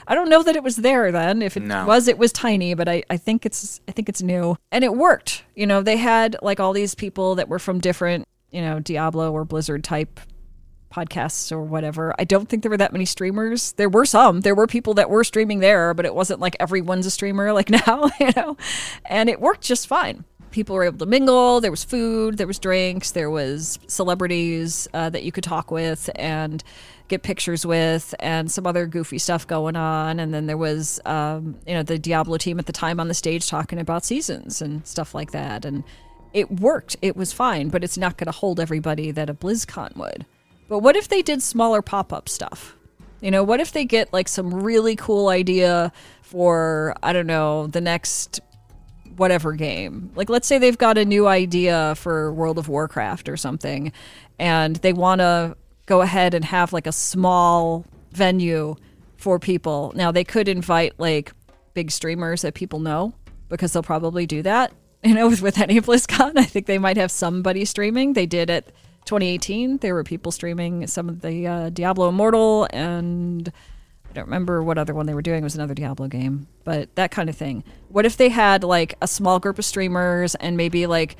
I 0.06 0.14
don't 0.14 0.28
know 0.30 0.42
that 0.42 0.56
it 0.56 0.62
was 0.62 0.76
there 0.76 1.12
then. 1.12 1.42
If 1.42 1.56
it 1.56 1.62
No. 1.62 1.84
was, 1.86 2.08
it 2.08 2.16
was 2.18 2.32
tiny, 2.32 2.74
but 2.74 2.88
I, 2.88 3.02
I 3.10 3.16
think 3.18 3.44
it's, 3.44 3.80
I 3.88 3.92
think 3.92 4.08
it's 4.08 4.22
new, 4.22 4.56
and 4.72 4.82
it 4.84 4.94
worked. 4.94 5.44
You 5.54 5.66
know, 5.66 5.82
they 5.82 5.96
had 5.98 6.36
like 6.42 6.60
all 6.60 6.72
these 6.72 6.94
people 6.94 7.34
that 7.34 7.48
were 7.48 7.58
from 7.58 7.78
different, 7.80 8.26
you 8.50 8.62
know, 8.62 8.80
Diablo 8.80 9.32
or 9.32 9.44
Blizzard 9.44 9.84
type 9.84 10.18
podcasts 10.90 11.52
or 11.52 11.62
whatever. 11.62 12.14
I 12.18 12.24
don't 12.24 12.48
think 12.48 12.62
there 12.62 12.70
were 12.70 12.78
that 12.78 12.92
many 12.92 13.04
streamers. 13.04 13.72
There 13.72 13.90
were 13.90 14.06
some. 14.06 14.40
There 14.40 14.54
were 14.54 14.66
people 14.66 14.94
that 14.94 15.10
were 15.10 15.22
streaming 15.24 15.58
there, 15.60 15.92
but 15.92 16.06
it 16.06 16.14
wasn't 16.14 16.40
like 16.40 16.56
everyone's 16.58 17.04
a 17.04 17.10
streamer 17.10 17.52
like 17.52 17.68
now, 17.86 18.10
you 18.18 18.30
know. 18.34 18.56
And 19.04 19.28
it 19.28 19.40
worked 19.40 19.60
just 19.62 19.86
fine. 19.86 20.24
People 20.50 20.74
were 20.76 20.84
able 20.84 20.98
to 20.98 21.06
mingle. 21.06 21.60
There 21.60 21.70
was 21.70 21.84
food. 21.84 22.38
There 22.38 22.46
was 22.46 22.58
drinks. 22.58 23.10
There 23.10 23.30
was 23.30 23.78
celebrities 23.86 24.88
uh, 24.94 25.10
that 25.10 25.22
you 25.22 25.32
could 25.32 25.44
talk 25.44 25.70
with 25.70 26.10
and 26.16 26.62
get 27.08 27.22
pictures 27.22 27.64
with, 27.64 28.14
and 28.20 28.50
some 28.50 28.66
other 28.66 28.86
goofy 28.86 29.18
stuff 29.18 29.46
going 29.46 29.76
on. 29.76 30.20
And 30.20 30.34
then 30.34 30.46
there 30.46 30.58
was, 30.58 31.00
um, 31.06 31.58
you 31.66 31.74
know, 31.74 31.82
the 31.82 31.98
Diablo 31.98 32.36
team 32.36 32.58
at 32.58 32.66
the 32.66 32.72
time 32.72 33.00
on 33.00 33.08
the 33.08 33.14
stage 33.14 33.48
talking 33.48 33.78
about 33.78 34.04
seasons 34.04 34.60
and 34.60 34.86
stuff 34.86 35.14
like 35.14 35.30
that. 35.30 35.64
And 35.64 35.84
it 36.34 36.60
worked. 36.60 36.96
It 37.00 37.16
was 37.16 37.32
fine, 37.32 37.70
but 37.70 37.82
it's 37.82 37.96
not 37.96 38.18
going 38.18 38.26
to 38.26 38.38
hold 38.38 38.60
everybody 38.60 39.10
that 39.10 39.30
a 39.30 39.34
BlizzCon 39.34 39.96
would. 39.96 40.26
But 40.68 40.80
what 40.80 40.96
if 40.96 41.08
they 41.08 41.22
did 41.22 41.42
smaller 41.42 41.80
pop 41.80 42.12
up 42.12 42.28
stuff? 42.28 42.76
You 43.20 43.30
know, 43.30 43.42
what 43.42 43.60
if 43.60 43.72
they 43.72 43.84
get 43.84 44.12
like 44.12 44.28
some 44.28 44.52
really 44.52 44.94
cool 44.94 45.28
idea 45.28 45.92
for, 46.20 46.94
I 47.02 47.12
don't 47.12 47.26
know, 47.26 47.66
the 47.66 47.80
next 47.80 48.40
whatever 49.18 49.52
game? 49.52 50.10
Like, 50.14 50.30
let's 50.30 50.46
say 50.46 50.58
they've 50.58 50.78
got 50.78 50.98
a 50.98 51.04
new 51.04 51.26
idea 51.26 51.94
for 51.96 52.32
World 52.32 52.58
of 52.58 52.68
Warcraft 52.68 53.28
or 53.28 53.36
something, 53.36 53.92
and 54.38 54.76
they 54.76 54.92
want 54.92 55.20
to 55.20 55.56
go 55.86 56.02
ahead 56.02 56.34
and 56.34 56.44
have 56.44 56.72
like 56.72 56.86
a 56.86 56.92
small 56.92 57.84
venue 58.12 58.76
for 59.16 59.38
people. 59.38 59.92
Now, 59.94 60.12
they 60.12 60.24
could 60.24 60.48
invite 60.48 60.98
like 60.98 61.32
big 61.74 61.90
streamers 61.90 62.42
that 62.42 62.54
people 62.54 62.78
know 62.78 63.12
because 63.48 63.72
they'll 63.72 63.82
probably 63.82 64.26
do 64.26 64.42
that. 64.42 64.72
You 65.04 65.14
know, 65.14 65.28
with, 65.28 65.42
with 65.42 65.58
any 65.60 65.80
BlizzCon, 65.80 66.32
I 66.36 66.42
think 66.42 66.66
they 66.66 66.76
might 66.76 66.96
have 66.96 67.12
somebody 67.12 67.64
streaming. 67.64 68.14
They 68.14 68.26
did 68.26 68.50
it 68.50 68.74
2018. 69.04 69.78
There 69.78 69.94
were 69.94 70.02
people 70.02 70.32
streaming 70.32 70.88
some 70.88 71.08
of 71.08 71.20
the 71.20 71.46
uh, 71.46 71.70
Diablo 71.70 72.08
Immortal, 72.08 72.66
and 72.72 73.52
I 74.10 74.14
don't 74.14 74.24
remember 74.24 74.62
what 74.62 74.78
other 74.78 74.94
one 74.94 75.06
they 75.06 75.14
were 75.14 75.22
doing. 75.22 75.40
It 75.40 75.44
was 75.44 75.54
another 75.54 75.74
Diablo 75.74 76.08
game, 76.08 76.46
but 76.64 76.94
that 76.94 77.10
kind 77.10 77.28
of 77.28 77.36
thing. 77.36 77.62
What 77.88 78.06
if 78.06 78.16
they 78.16 78.28
had 78.28 78.64
like 78.64 78.94
a 79.02 79.08
small 79.08 79.38
group 79.38 79.58
of 79.58 79.64
streamers 79.64 80.34
and 80.36 80.56
maybe 80.56 80.86
like 80.86 81.16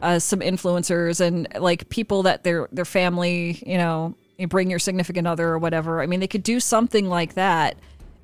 uh, 0.00 0.18
some 0.18 0.40
influencers 0.40 1.20
and 1.20 1.46
like 1.58 1.88
people 1.88 2.24
that 2.24 2.42
their 2.42 2.68
their 2.72 2.84
family, 2.84 3.62
you 3.64 3.78
know, 3.78 4.14
you 4.38 4.48
bring 4.48 4.68
your 4.68 4.80
significant 4.80 5.26
other 5.26 5.48
or 5.48 5.58
whatever. 5.58 6.02
I 6.02 6.06
mean, 6.06 6.20
they 6.20 6.26
could 6.26 6.42
do 6.42 6.58
something 6.58 7.08
like 7.08 7.34
that 7.34 7.76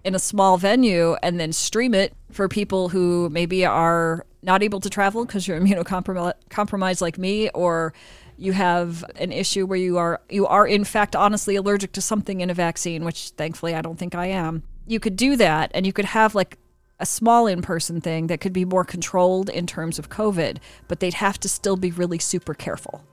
in 0.04 0.14
a 0.14 0.18
small 0.18 0.58
venue 0.58 1.14
and 1.22 1.38
then 1.38 1.52
stream 1.52 1.94
it 1.94 2.12
for 2.32 2.48
people 2.48 2.88
who 2.88 3.28
maybe 3.30 3.64
are 3.64 4.26
not 4.42 4.62
able 4.62 4.80
to 4.80 4.90
travel 4.90 5.24
because 5.24 5.46
you're 5.46 5.60
immunocompromised 5.60 7.00
like 7.00 7.18
me 7.18 7.48
or 7.50 7.92
you 8.38 8.52
have 8.52 9.04
an 9.16 9.32
issue 9.32 9.66
where 9.66 9.78
you 9.78 9.98
are 9.98 10.20
you 10.30 10.46
are 10.46 10.66
in 10.66 10.84
fact 10.84 11.14
honestly 11.16 11.56
allergic 11.56 11.92
to 11.92 12.00
something 12.00 12.40
in 12.40 12.50
a 12.50 12.54
vaccine 12.54 13.04
which 13.04 13.30
thankfully 13.30 13.74
I 13.74 13.82
don't 13.82 13.98
think 13.98 14.14
I 14.14 14.26
am 14.26 14.62
you 14.86 15.00
could 15.00 15.16
do 15.16 15.36
that 15.36 15.70
and 15.74 15.86
you 15.86 15.92
could 15.92 16.06
have 16.06 16.34
like 16.34 16.56
a 17.00 17.06
small 17.06 17.46
in-person 17.46 18.00
thing 18.00 18.26
that 18.28 18.40
could 18.40 18.52
be 18.52 18.64
more 18.64 18.84
controlled 18.84 19.48
in 19.50 19.66
terms 19.66 19.98
of 19.98 20.08
covid 20.08 20.58
but 20.86 21.00
they'd 21.00 21.14
have 21.14 21.38
to 21.40 21.48
still 21.48 21.76
be 21.76 21.90
really 21.90 22.18
super 22.18 22.54
careful 22.54 23.04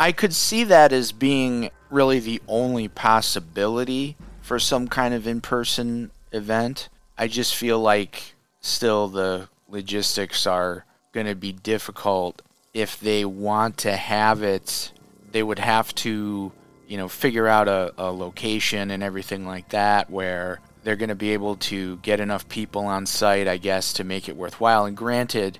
I 0.00 0.12
could 0.12 0.32
see 0.32 0.64
that 0.64 0.94
as 0.94 1.12
being 1.12 1.68
really 1.90 2.20
the 2.20 2.40
only 2.48 2.88
possibility 2.88 4.16
for 4.40 4.58
some 4.58 4.88
kind 4.88 5.12
of 5.12 5.26
in 5.26 5.42
person 5.42 6.10
event. 6.32 6.88
I 7.18 7.28
just 7.28 7.54
feel 7.54 7.78
like 7.78 8.34
still 8.60 9.08
the 9.08 9.50
logistics 9.68 10.46
are 10.46 10.86
going 11.12 11.26
to 11.26 11.34
be 11.34 11.52
difficult. 11.52 12.40
If 12.72 13.00
they 13.00 13.24
want 13.24 13.78
to 13.78 13.96
have 13.96 14.42
it, 14.42 14.92
they 15.32 15.42
would 15.42 15.58
have 15.58 15.94
to, 15.96 16.52
you 16.86 16.96
know, 16.96 17.08
figure 17.08 17.46
out 17.46 17.68
a, 17.68 17.92
a 17.98 18.10
location 18.12 18.90
and 18.90 19.02
everything 19.02 19.46
like 19.46 19.70
that 19.70 20.10
where 20.10 20.60
they're 20.82 20.96
going 20.96 21.08
to 21.08 21.14
be 21.14 21.32
able 21.32 21.56
to 21.56 21.96
get 21.98 22.20
enough 22.20 22.48
people 22.48 22.86
on 22.86 23.06
site, 23.06 23.48
I 23.48 23.56
guess, 23.56 23.92
to 23.94 24.04
make 24.04 24.28
it 24.28 24.36
worthwhile. 24.36 24.86
And 24.86 24.96
granted, 24.96 25.58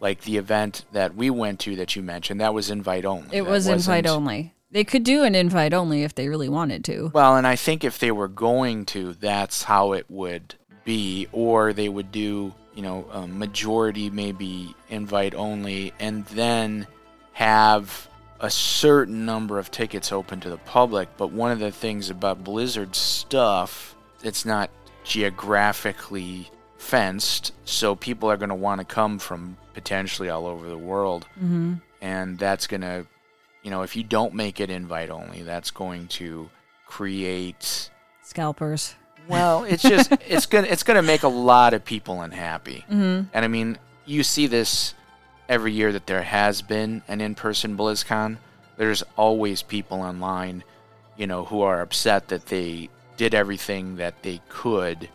like 0.00 0.22
the 0.22 0.38
event 0.38 0.84
that 0.92 1.14
we 1.14 1.30
went 1.30 1.60
to 1.60 1.76
that 1.76 1.94
you 1.94 2.02
mentioned, 2.02 2.40
that 2.40 2.54
was 2.54 2.70
invite 2.70 3.04
only. 3.04 3.28
it 3.36 3.44
That 3.44 3.50
was 3.50 3.66
invite 3.66 4.06
only 4.06 4.54
they 4.70 4.84
could 4.84 5.04
do 5.04 5.24
an 5.24 5.34
invite 5.34 5.72
only 5.72 6.02
if 6.02 6.14
they 6.14 6.28
really 6.28 6.48
wanted 6.48 6.84
to 6.84 7.10
Well, 7.14 7.36
and 7.36 7.46
I 7.46 7.56
think 7.56 7.84
if 7.84 7.98
they 7.98 8.10
were 8.10 8.28
going 8.28 8.84
to, 8.86 9.14
that's 9.14 9.62
how 9.62 9.92
it 9.92 10.04
would 10.10 10.54
be, 10.84 11.28
or 11.32 11.72
they 11.72 11.88
would 11.88 12.12
do, 12.12 12.54
you 12.76 12.82
know, 12.82 13.08
a 13.10 13.26
majority 13.26 14.10
maybe 14.10 14.76
invite 14.88 15.34
only, 15.34 15.92
and 15.98 16.24
then 16.26 16.86
have 17.32 18.08
a 18.38 18.50
certain 18.50 19.24
number 19.24 19.58
of 19.58 19.70
tickets 19.70 20.12
open 20.12 20.38
to 20.40 20.50
the 20.50 20.58
public. 20.58 21.08
But 21.16 21.32
one 21.32 21.50
of 21.50 21.58
the 21.58 21.72
things 21.72 22.10
about 22.10 22.44
Blizzard 22.44 22.94
stuff, 22.94 23.96
it's 24.22 24.44
not 24.44 24.70
geographically 25.02 26.50
fenced, 26.78 27.52
so 27.64 27.96
people 27.96 28.30
are 28.30 28.36
going 28.36 28.50
to 28.50 28.54
want 28.54 28.80
to 28.80 28.84
come 28.84 29.18
from 29.18 29.56
potentially 29.74 30.28
all 30.28 30.46
over 30.46 30.68
the 30.68 30.78
world, 30.78 31.26
mm-hmm. 31.34 31.74
and 32.00 32.38
that's 32.38 32.68
going 32.68 32.82
to 32.82 33.06
you 33.66 33.70
know, 33.70 33.82
if 33.82 33.96
you 33.96 34.04
don't 34.04 34.32
make 34.32 34.60
it 34.60 34.70
invite 34.70 35.10
only, 35.10 35.42
that's 35.42 35.72
going 35.72 36.06
to 36.06 36.48
create 36.86 37.90
scalpers 38.22 38.94
well, 39.28 39.64
it's 39.64 39.82
just 39.82 40.12
it's 40.26 40.46
gonna 40.46 40.66
it's 40.66 40.82
gonna 40.82 41.02
make 41.02 41.22
a 41.22 41.28
lot 41.28 41.74
of 41.74 41.84
people 41.84 42.20
unhappy. 42.22 42.84
mm-hmm. 42.90 43.28
And 43.32 43.44
I 43.44 43.48
mean, 43.48 43.78
you 44.04 44.22
see 44.22 44.46
this 44.46 44.94
every 45.48 45.72
year 45.72 45.92
that 45.92 46.06
there 46.06 46.22
has 46.22 46.62
been 46.62 47.02
an 47.08 47.20
in-person 47.20 47.76
BlizzCon. 47.76 48.38
There's 48.76 49.02
always 49.16 49.62
people 49.62 50.00
online, 50.00 50.64
you 51.16 51.26
know, 51.26 51.44
who 51.44 51.62
are 51.62 51.80
upset 51.80 52.28
that 52.28 52.46
they 52.46 52.90
did 53.16 53.34
everything 53.34 53.96
that 53.96 54.22
they 54.22 54.40
could 54.48 55.08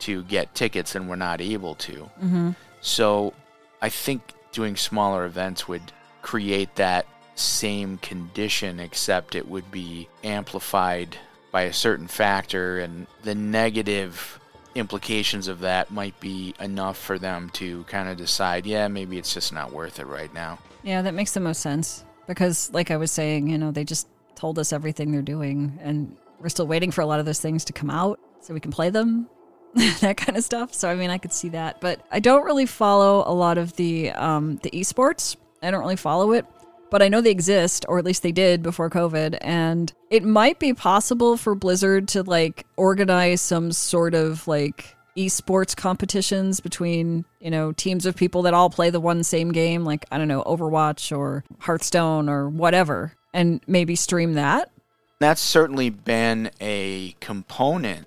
to 0.00 0.22
get 0.24 0.54
tickets 0.54 0.94
and 0.94 1.08
were 1.08 1.16
not 1.16 1.40
able 1.40 1.74
to. 1.76 2.10
Mm-hmm. 2.22 2.50
So, 2.80 3.32
I 3.80 3.88
think 3.88 4.22
doing 4.52 4.76
smaller 4.76 5.24
events 5.24 5.68
would 5.68 5.92
create 6.22 6.74
that 6.76 7.06
same 7.34 7.98
condition, 7.98 8.80
except 8.80 9.34
it 9.34 9.48
would 9.48 9.70
be 9.70 10.08
amplified 10.24 11.16
by 11.56 11.62
a 11.62 11.72
certain 11.72 12.06
factor, 12.06 12.80
and 12.80 13.06
the 13.22 13.34
negative 13.34 14.38
implications 14.74 15.48
of 15.48 15.60
that 15.60 15.90
might 15.90 16.20
be 16.20 16.54
enough 16.60 16.98
for 16.98 17.18
them 17.18 17.48
to 17.48 17.82
kind 17.84 18.10
of 18.10 18.18
decide, 18.18 18.66
yeah, 18.66 18.88
maybe 18.88 19.16
it's 19.16 19.32
just 19.32 19.54
not 19.54 19.72
worth 19.72 19.98
it 19.98 20.04
right 20.04 20.34
now. 20.34 20.58
Yeah, 20.82 21.00
that 21.00 21.14
makes 21.14 21.32
the 21.32 21.40
most 21.40 21.62
sense 21.62 22.04
because, 22.26 22.70
like 22.74 22.90
I 22.90 22.98
was 22.98 23.10
saying, 23.10 23.48
you 23.48 23.56
know, 23.56 23.70
they 23.70 23.84
just 23.84 24.06
told 24.34 24.58
us 24.58 24.70
everything 24.70 25.12
they're 25.12 25.22
doing, 25.22 25.78
and 25.80 26.14
we're 26.40 26.50
still 26.50 26.66
waiting 26.66 26.90
for 26.90 27.00
a 27.00 27.06
lot 27.06 27.20
of 27.20 27.24
those 27.24 27.40
things 27.40 27.64
to 27.64 27.72
come 27.72 27.88
out 27.88 28.20
so 28.42 28.52
we 28.52 28.60
can 28.60 28.70
play 28.70 28.90
them, 28.90 29.26
that 30.02 30.18
kind 30.18 30.36
of 30.36 30.44
stuff. 30.44 30.74
So, 30.74 30.90
I 30.90 30.94
mean, 30.94 31.08
I 31.08 31.16
could 31.16 31.32
see 31.32 31.48
that, 31.48 31.80
but 31.80 32.04
I 32.12 32.20
don't 32.20 32.44
really 32.44 32.66
follow 32.66 33.24
a 33.26 33.32
lot 33.32 33.56
of 33.56 33.74
the 33.76 34.10
um, 34.10 34.56
the 34.56 34.70
esports. 34.72 35.36
I 35.62 35.70
don't 35.70 35.80
really 35.80 35.96
follow 35.96 36.32
it, 36.32 36.44
but 36.90 37.02
I 37.02 37.08
know 37.08 37.20
they 37.20 37.30
exist, 37.30 37.84
or 37.88 37.98
at 37.98 38.04
least 38.04 38.22
they 38.22 38.32
did 38.32 38.62
before 38.62 38.90
COVID, 38.90 39.38
and 39.40 39.92
it 40.10 40.24
might 40.24 40.58
be 40.58 40.74
possible 40.74 41.36
for 41.36 41.54
Blizzard 41.54 42.08
to 42.08 42.22
like 42.22 42.66
organize 42.76 43.40
some 43.40 43.72
sort 43.72 44.14
of 44.14 44.46
like 44.48 44.96
esports 45.16 45.74
competitions 45.74 46.60
between 46.60 47.24
you 47.40 47.50
know 47.50 47.72
teams 47.72 48.04
of 48.04 48.14
people 48.14 48.42
that 48.42 48.52
all 48.52 48.68
play 48.68 48.90
the 48.90 49.00
one 49.00 49.24
same 49.24 49.50
game 49.50 49.82
like 49.82 50.04
i 50.10 50.18
don't 50.18 50.28
know 50.28 50.42
overwatch 50.42 51.16
or 51.16 51.42
hearthstone 51.58 52.28
or 52.28 52.50
whatever 52.50 53.14
and 53.32 53.62
maybe 53.66 53.96
stream 53.96 54.34
that 54.34 54.70
That's 55.18 55.40
certainly 55.40 55.88
been 55.88 56.50
a 56.60 57.12
component 57.20 58.06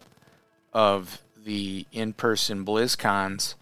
of 0.73 1.21
the 1.43 1.85
in 1.91 2.13
person 2.13 2.65
BlizzCons. 2.65 3.55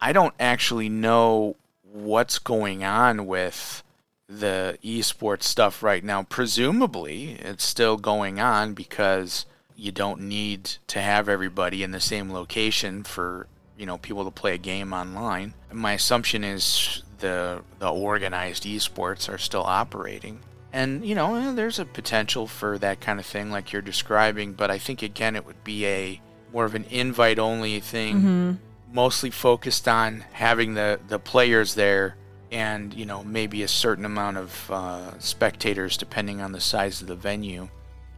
I 0.00 0.12
don't 0.12 0.34
actually 0.38 0.88
know 0.88 1.56
what's 1.82 2.38
going 2.38 2.84
on 2.84 3.26
with 3.26 3.82
the 4.30 4.78
esports 4.84 5.42
stuff 5.42 5.82
right 5.82 6.04
now. 6.04 6.22
Presumably, 6.22 7.32
it's 7.32 7.64
still 7.64 7.96
going 7.96 8.40
on 8.40 8.74
because 8.74 9.44
you 9.76 9.90
don't 9.90 10.20
need 10.20 10.64
to 10.86 11.00
have 11.00 11.28
everybody 11.28 11.82
in 11.82 11.90
the 11.90 12.00
same 12.00 12.32
location 12.32 13.02
for 13.02 13.48
you 13.76 13.86
know 13.86 13.98
people 13.98 14.24
to 14.24 14.30
play 14.30 14.54
a 14.54 14.58
game 14.58 14.92
online. 14.92 15.54
My 15.72 15.94
assumption 15.94 16.44
is 16.44 17.02
the 17.18 17.62
the 17.80 17.90
organized 17.90 18.64
esports 18.64 19.32
are 19.32 19.38
still 19.38 19.64
operating. 19.64 20.40
And 20.72 21.04
you 21.04 21.16
know, 21.16 21.34
eh, 21.34 21.52
there's 21.52 21.80
a 21.80 21.84
potential 21.84 22.46
for 22.46 22.78
that 22.78 23.00
kind 23.00 23.18
of 23.18 23.26
thing 23.26 23.50
like 23.50 23.72
you're 23.72 23.82
describing, 23.82 24.52
but 24.52 24.70
I 24.70 24.78
think 24.78 25.02
again 25.02 25.34
it 25.34 25.44
would 25.44 25.64
be 25.64 25.86
a 25.86 26.20
more 26.52 26.64
of 26.64 26.74
an 26.74 26.84
invite 26.90 27.38
only 27.38 27.80
thing, 27.80 28.58
mostly 28.92 29.30
focused 29.30 29.88
on 29.88 30.24
having 30.32 30.74
the, 30.74 31.00
the 31.08 31.18
players 31.18 31.74
there 31.74 32.16
and, 32.52 32.92
you 32.94 33.06
know, 33.06 33.22
maybe 33.24 33.62
a 33.62 33.68
certain 33.68 34.04
amount 34.04 34.36
of 34.36 34.70
uh, 34.70 35.18
spectators 35.18 35.96
depending 35.96 36.40
on 36.40 36.52
the 36.52 36.60
size 36.60 37.00
of 37.00 37.06
the 37.06 37.14
venue. 37.16 37.68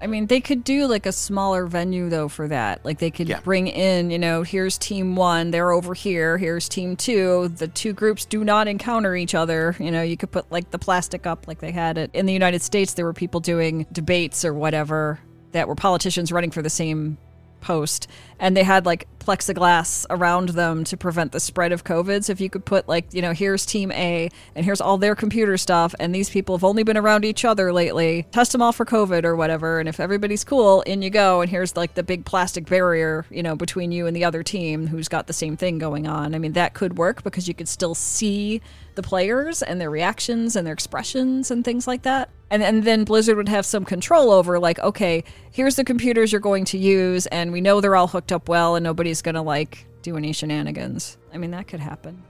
I 0.00 0.08
mean, 0.08 0.26
they 0.26 0.40
could 0.40 0.64
do 0.64 0.86
like 0.88 1.06
a 1.06 1.12
smaller 1.12 1.64
venue 1.66 2.08
though 2.08 2.26
for 2.28 2.48
that. 2.48 2.84
Like 2.84 2.98
they 2.98 3.10
could 3.12 3.28
Yeah. 3.28 3.38
bring 3.38 3.68
in, 3.68 4.10
you 4.10 4.18
know, 4.18 4.42
here's 4.42 4.76
team 4.76 5.14
one, 5.14 5.52
they're 5.52 5.70
over 5.70 5.94
here. 5.94 6.38
Here's 6.38 6.68
team 6.68 6.96
two. 6.96 7.48
The 7.56 7.68
two 7.68 7.92
groups 7.92 8.24
do 8.24 8.42
not 8.42 8.66
encounter 8.66 9.14
each 9.14 9.32
other. 9.36 9.76
You 9.78 9.92
know, 9.92 10.02
you 10.02 10.16
could 10.16 10.32
put 10.32 10.50
like 10.50 10.72
the 10.72 10.78
plastic 10.78 11.24
up 11.24 11.46
like 11.46 11.60
they 11.60 11.70
had 11.70 11.98
it 11.98 12.10
in 12.14 12.26
the 12.26 12.32
United 12.32 12.62
States. 12.62 12.94
There 12.94 13.04
were 13.04 13.12
people 13.12 13.38
doing 13.38 13.86
debates 13.92 14.44
or 14.44 14.52
whatever 14.52 15.20
that 15.52 15.68
were 15.68 15.76
politicians 15.76 16.32
running 16.32 16.50
for 16.50 16.62
the 16.62 16.70
same 16.70 17.16
post 17.62 18.07
and 18.38 18.57
they 18.57 18.64
had 18.64 18.85
like 18.85 19.07
plexiglass 19.21 20.04
around 20.11 20.50
them 20.50 20.83
to 20.83 20.97
prevent 20.97 21.31
the 21.31 21.38
spread 21.38 21.71
of 21.71 21.85
covid. 21.85 22.25
So 22.25 22.33
if 22.33 22.40
you 22.40 22.50
could 22.50 22.64
put 22.64 22.88
like 22.88 23.14
you 23.14 23.23
know 23.23 23.33
here's 23.33 23.64
team 23.64 23.92
a 23.92 24.28
and 24.54 24.64
here's 24.64 24.81
all 24.81 24.99
their 24.99 25.14
computer 25.14 25.57
stuff 25.57 25.95
and 26.00 26.14
these 26.14 26.28
people 26.28 26.57
have 26.57 26.64
only 26.64 26.83
been 26.83 26.97
around 26.97 27.25
each 27.25 27.45
other 27.45 27.73
lately 27.73 28.26
test 28.33 28.52
them 28.52 28.61
all 28.61 28.73
for 28.73 28.85
covid 28.85 29.25
or 29.25 29.37
whatever 29.37 29.78
and 29.78 29.88
if 29.88 30.00
everybody's 30.00 30.45
cool 30.45 30.83
in 30.83 31.00
you 31.02 31.11
go. 31.11 31.40
And 31.40 31.49
here's 31.49 31.76
like 31.76 31.95
the 31.95 32.02
big 32.02 32.25
plastic 32.25 32.66
barrier 32.66 33.25
you 33.31 33.42
know 33.42 33.54
between 33.54 33.92
you 33.92 34.07
and 34.07 34.16
the 34.16 34.25
other 34.25 34.42
team 34.42 34.88
who's 34.88 35.09
got 35.09 35.28
the 35.28 35.33
same 35.33 35.57
thing 35.57 35.78
going 35.78 36.07
on. 36.07 36.35
I 36.35 36.38
mean 36.38 36.52
that 36.52 36.75
could 36.75 36.99
work 36.99 37.23
because 37.23 37.47
you 37.47 37.54
could 37.54 37.69
still 37.69 37.95
see 37.95 38.61
the 38.97 39.02
players 39.02 39.62
and 39.62 39.81
their 39.81 39.90
reactions 39.90 40.57
and 40.57 40.66
their 40.66 40.75
expressions 40.75 41.50
and 41.50 41.64
things 41.64 41.87
like 41.87 42.02
that 42.02 42.28
and, 42.52 42.62
and 42.62 42.85
then 42.85 43.02
Blizzard 43.04 43.37
would 43.37 43.49
have 43.49 43.66
some 43.66 43.85
control 43.85 44.30
over, 44.30 44.61
like, 44.61 44.78
okay, 44.78 45.25
here's 45.50 45.75
the 45.75 45.85
computers 45.85 46.30
you're 46.30 46.40
going 46.40 46.64
to 46.66 46.78
use, 46.78 47.26
and 47.26 47.50
we 47.50 47.61
know 47.61 47.80
they're 47.80 47.97
all 47.97 48.06
hooked 48.06 48.30
up 48.30 48.49
well, 48.49 48.76
and 48.76 48.85
nobody's 48.85 49.23
going 49.23 49.35
to, 49.35 49.42
like, 49.42 49.87
do 50.02 50.16
any 50.16 50.32
shenanigans. 50.32 51.16
I 51.32 51.38
mean, 51.38 51.50
that 51.52 51.66
could 51.66 51.80
happen. 51.80 52.23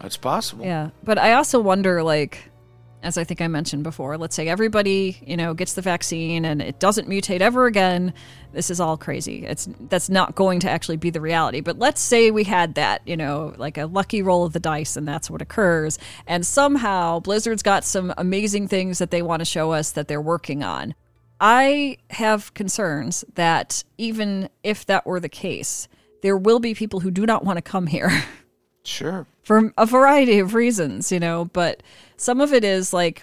That's 0.00 0.16
possible. 0.16 0.64
Yeah. 0.64 0.90
But 1.02 1.18
I 1.18 1.32
also 1.32 1.58
wonder, 1.60 2.02
like, 2.02 2.50
as 3.04 3.18
I 3.18 3.24
think 3.24 3.40
I 3.40 3.48
mentioned 3.48 3.82
before, 3.82 4.16
let's 4.16 4.34
say 4.34 4.48
everybody, 4.48 5.22
you 5.26 5.36
know, 5.36 5.52
gets 5.54 5.74
the 5.74 5.82
vaccine 5.82 6.44
and 6.44 6.62
it 6.62 6.80
doesn't 6.80 7.08
mutate 7.08 7.40
ever 7.40 7.66
again. 7.66 8.14
This 8.52 8.70
is 8.70 8.80
all 8.80 8.96
crazy. 8.96 9.44
It's 9.44 9.68
that's 9.88 10.08
not 10.08 10.34
going 10.34 10.60
to 10.60 10.70
actually 10.70 10.96
be 10.96 11.10
the 11.10 11.20
reality. 11.20 11.60
But 11.60 11.78
let's 11.78 12.00
say 12.00 12.30
we 12.30 12.44
had 12.44 12.74
that, 12.76 13.06
you 13.06 13.16
know, 13.16 13.54
like 13.58 13.76
a 13.76 13.86
lucky 13.86 14.22
roll 14.22 14.44
of 14.44 14.54
the 14.54 14.60
dice 14.60 14.96
and 14.96 15.06
that's 15.06 15.30
what 15.30 15.42
occurs. 15.42 15.98
And 16.26 16.46
somehow 16.46 17.20
Blizzard's 17.20 17.62
got 17.62 17.84
some 17.84 18.14
amazing 18.16 18.68
things 18.68 18.98
that 18.98 19.10
they 19.10 19.22
want 19.22 19.40
to 19.40 19.44
show 19.44 19.72
us 19.72 19.92
that 19.92 20.08
they're 20.08 20.20
working 20.20 20.64
on. 20.64 20.94
I 21.40 21.98
have 22.10 22.54
concerns 22.54 23.24
that 23.34 23.84
even 23.98 24.48
if 24.62 24.86
that 24.86 25.04
were 25.04 25.20
the 25.20 25.28
case, 25.28 25.88
there 26.22 26.38
will 26.38 26.58
be 26.58 26.74
people 26.74 27.00
who 27.00 27.10
do 27.10 27.26
not 27.26 27.44
want 27.44 27.58
to 27.58 27.62
come 27.62 27.86
here. 27.86 28.10
Sure. 28.84 29.26
for 29.42 29.72
a 29.76 29.86
variety 29.86 30.38
of 30.38 30.54
reasons, 30.54 31.10
you 31.10 31.20
know, 31.20 31.46
but 31.46 31.82
some 32.16 32.40
of 32.40 32.52
it 32.52 32.64
is 32.64 32.92
like 32.92 33.22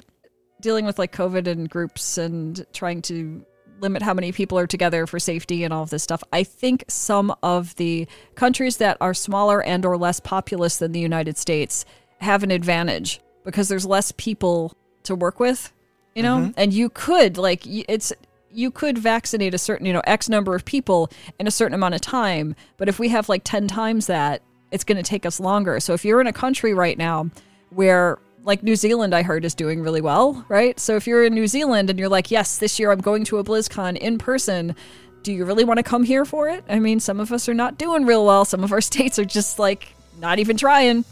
dealing 0.60 0.86
with 0.86 1.00
like 1.00 1.12
COVID 1.12 1.48
and 1.48 1.70
groups 1.70 2.18
and 2.18 2.66
trying 2.74 3.02
to 3.04 3.46
limit 3.80 4.02
how 4.02 4.14
many 4.14 4.32
people 4.32 4.58
are 4.58 4.68
together 4.68 5.08
for 5.08 5.20
safety 5.20 5.64
and 5.64 5.74
all 5.74 5.84
of 5.84 5.90
this 5.90 6.04
stuff. 6.04 6.24
I 6.32 6.44
think 6.44 6.86
some 6.88 7.34
of 7.42 7.76
the 7.76 8.08
countries 8.36 8.78
that 8.78 8.98
are 9.02 9.14
smaller 9.14 9.64
and 9.64 9.86
or 9.86 9.98
less 9.98 10.20
populous 10.20 10.78
than 10.78 10.92
the 10.92 11.00
United 11.00 11.38
States 11.38 11.86
have 12.20 12.44
an 12.44 12.52
advantage 12.52 13.20
because 13.44 13.68
there's 13.68 13.86
less 13.86 14.12
people 14.14 14.74
to 15.04 15.16
work 15.16 15.40
with, 15.40 15.74
you 16.16 16.22
know? 16.22 16.38
Mm-hmm. 16.38 16.52
And 16.58 16.74
you 16.74 16.90
could 16.90 17.38
like 17.38 17.64
it's 17.66 18.14
you 18.54 18.70
could 18.70 18.98
vaccinate 18.98 19.54
a 19.54 19.58
certain, 19.58 19.86
you 19.86 19.94
know, 19.94 20.02
X 20.06 20.30
number 20.30 20.54
of 20.56 20.66
people 20.66 21.10
in 21.40 21.48
a 21.48 21.52
certain 21.52 21.74
amount 21.74 21.96
of 21.96 22.02
time, 22.02 22.56
but 22.78 22.90
if 22.90 23.00
we 23.00 23.10
have 23.10 23.30
like 23.30 23.44
10 23.44 23.68
times 23.68 24.08
that, 24.08 24.42
it's 24.72 24.84
going 24.84 24.98
to 24.98 25.04
take 25.04 25.26
us 25.26 25.40
longer. 25.40 25.80
So 25.80 25.94
if 25.94 26.04
you're 26.04 26.22
in 26.22 26.28
a 26.28 26.34
country 26.34 26.74
right 26.74 26.98
now 26.98 27.30
where 27.70 28.18
like 28.44 28.64
New 28.64 28.76
Zealand 28.76 29.14
I 29.14 29.22
heard 29.22 29.46
is 29.46 29.54
doing 29.54 29.82
really 29.82 30.02
well, 30.02 30.44
right? 30.48 30.80
So 30.80 30.96
if 30.96 31.06
you're 31.06 31.24
in 31.24 31.34
New 31.34 31.48
Zealand 31.48 31.90
and 31.90 32.00
you're 32.00 32.10
like, 32.10 32.32
"Yes, 32.32 32.58
this 32.58 32.80
year 32.80 32.92
I'm 32.92 33.02
going 33.02 33.24
to 33.26 33.38
a 33.38 33.44
BlizzCon 33.44 33.98
in 33.98 34.18
person." 34.18 34.76
Do 35.24 35.32
you 35.32 35.46
really 35.46 35.64
want 35.64 35.78
to 35.78 35.84
come 35.84 36.04
here 36.04 36.26
for 36.26 36.50
it? 36.50 36.64
I 36.68 36.80
mean, 36.80 37.00
some 37.00 37.20
of 37.20 37.32
us 37.32 37.48
are 37.48 37.54
not 37.54 37.78
doing 37.78 38.06
real 38.06 38.26
well. 38.26 38.44
Some 38.44 38.64
of 38.64 38.72
our 38.72 38.82
states 38.92 39.20
are 39.20 39.26
just 39.26 39.60
like 39.60 39.94
not 40.20 40.40
even 40.40 40.58
trying. 40.58 41.06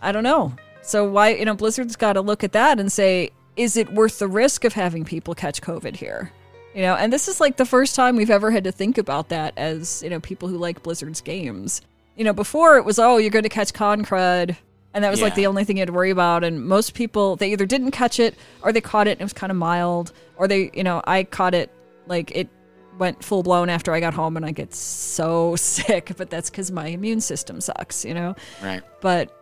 I 0.00 0.12
don't 0.12 0.24
know. 0.24 0.54
So 0.82 1.04
why, 1.04 1.30
you 1.34 1.44
know, 1.44 1.54
Blizzard's 1.54 1.96
got 1.96 2.14
to 2.14 2.20
look 2.20 2.44
at 2.44 2.52
that 2.52 2.78
and 2.78 2.90
say, 2.90 3.30
is 3.56 3.76
it 3.76 3.92
worth 3.92 4.18
the 4.18 4.28
risk 4.28 4.64
of 4.64 4.72
having 4.72 5.04
people 5.04 5.34
catch 5.34 5.62
COVID 5.62 5.96
here? 5.96 6.32
You 6.74 6.82
know, 6.82 6.94
and 6.94 7.12
this 7.12 7.28
is 7.28 7.40
like 7.40 7.56
the 7.56 7.64
first 7.64 7.94
time 7.94 8.16
we've 8.16 8.30
ever 8.30 8.50
had 8.50 8.64
to 8.64 8.72
think 8.72 8.98
about 8.98 9.28
that 9.28 9.54
as, 9.56 10.02
you 10.02 10.10
know, 10.10 10.20
people 10.20 10.48
who 10.48 10.58
like 10.58 10.82
Blizzard's 10.82 11.20
games. 11.20 11.80
You 12.16 12.24
know, 12.24 12.32
before 12.32 12.76
it 12.76 12.84
was, 12.84 12.98
oh, 12.98 13.16
you're 13.16 13.30
going 13.30 13.44
to 13.44 13.48
catch 13.48 13.72
con 13.72 14.04
crud. 14.04 14.56
And 14.94 15.02
that 15.02 15.10
was 15.10 15.20
like 15.20 15.34
the 15.34 15.48
only 15.48 15.64
thing 15.64 15.76
you 15.76 15.80
had 15.80 15.88
to 15.88 15.92
worry 15.92 16.10
about. 16.10 16.44
And 16.44 16.64
most 16.64 16.94
people, 16.94 17.34
they 17.34 17.50
either 17.50 17.66
didn't 17.66 17.90
catch 17.90 18.20
it 18.20 18.36
or 18.62 18.72
they 18.72 18.80
caught 18.80 19.08
it 19.08 19.12
and 19.12 19.20
it 19.22 19.24
was 19.24 19.32
kind 19.32 19.50
of 19.50 19.56
mild. 19.56 20.12
Or 20.36 20.46
they, 20.46 20.70
you 20.72 20.84
know, 20.84 21.02
I 21.04 21.24
caught 21.24 21.52
it 21.52 21.72
like 22.06 22.30
it 22.32 22.48
went 22.96 23.24
full 23.24 23.42
blown 23.42 23.68
after 23.68 23.92
I 23.92 23.98
got 23.98 24.14
home 24.14 24.36
and 24.36 24.46
I 24.46 24.52
get 24.52 24.72
so 24.72 25.56
sick. 25.56 26.12
But 26.16 26.30
that's 26.30 26.48
because 26.48 26.70
my 26.70 26.86
immune 26.86 27.20
system 27.20 27.60
sucks, 27.60 28.04
you 28.04 28.14
know? 28.14 28.36
Right. 28.62 28.82
But 29.00 29.36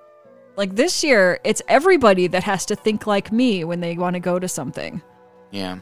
like 0.56 0.74
this 0.74 1.04
year, 1.04 1.38
it's 1.44 1.60
everybody 1.68 2.28
that 2.28 2.44
has 2.44 2.64
to 2.66 2.76
think 2.76 3.06
like 3.06 3.30
me 3.30 3.62
when 3.64 3.80
they 3.80 3.94
want 3.96 4.14
to 4.14 4.20
go 4.20 4.38
to 4.38 4.48
something. 4.48 5.02
Yeah. 5.50 5.80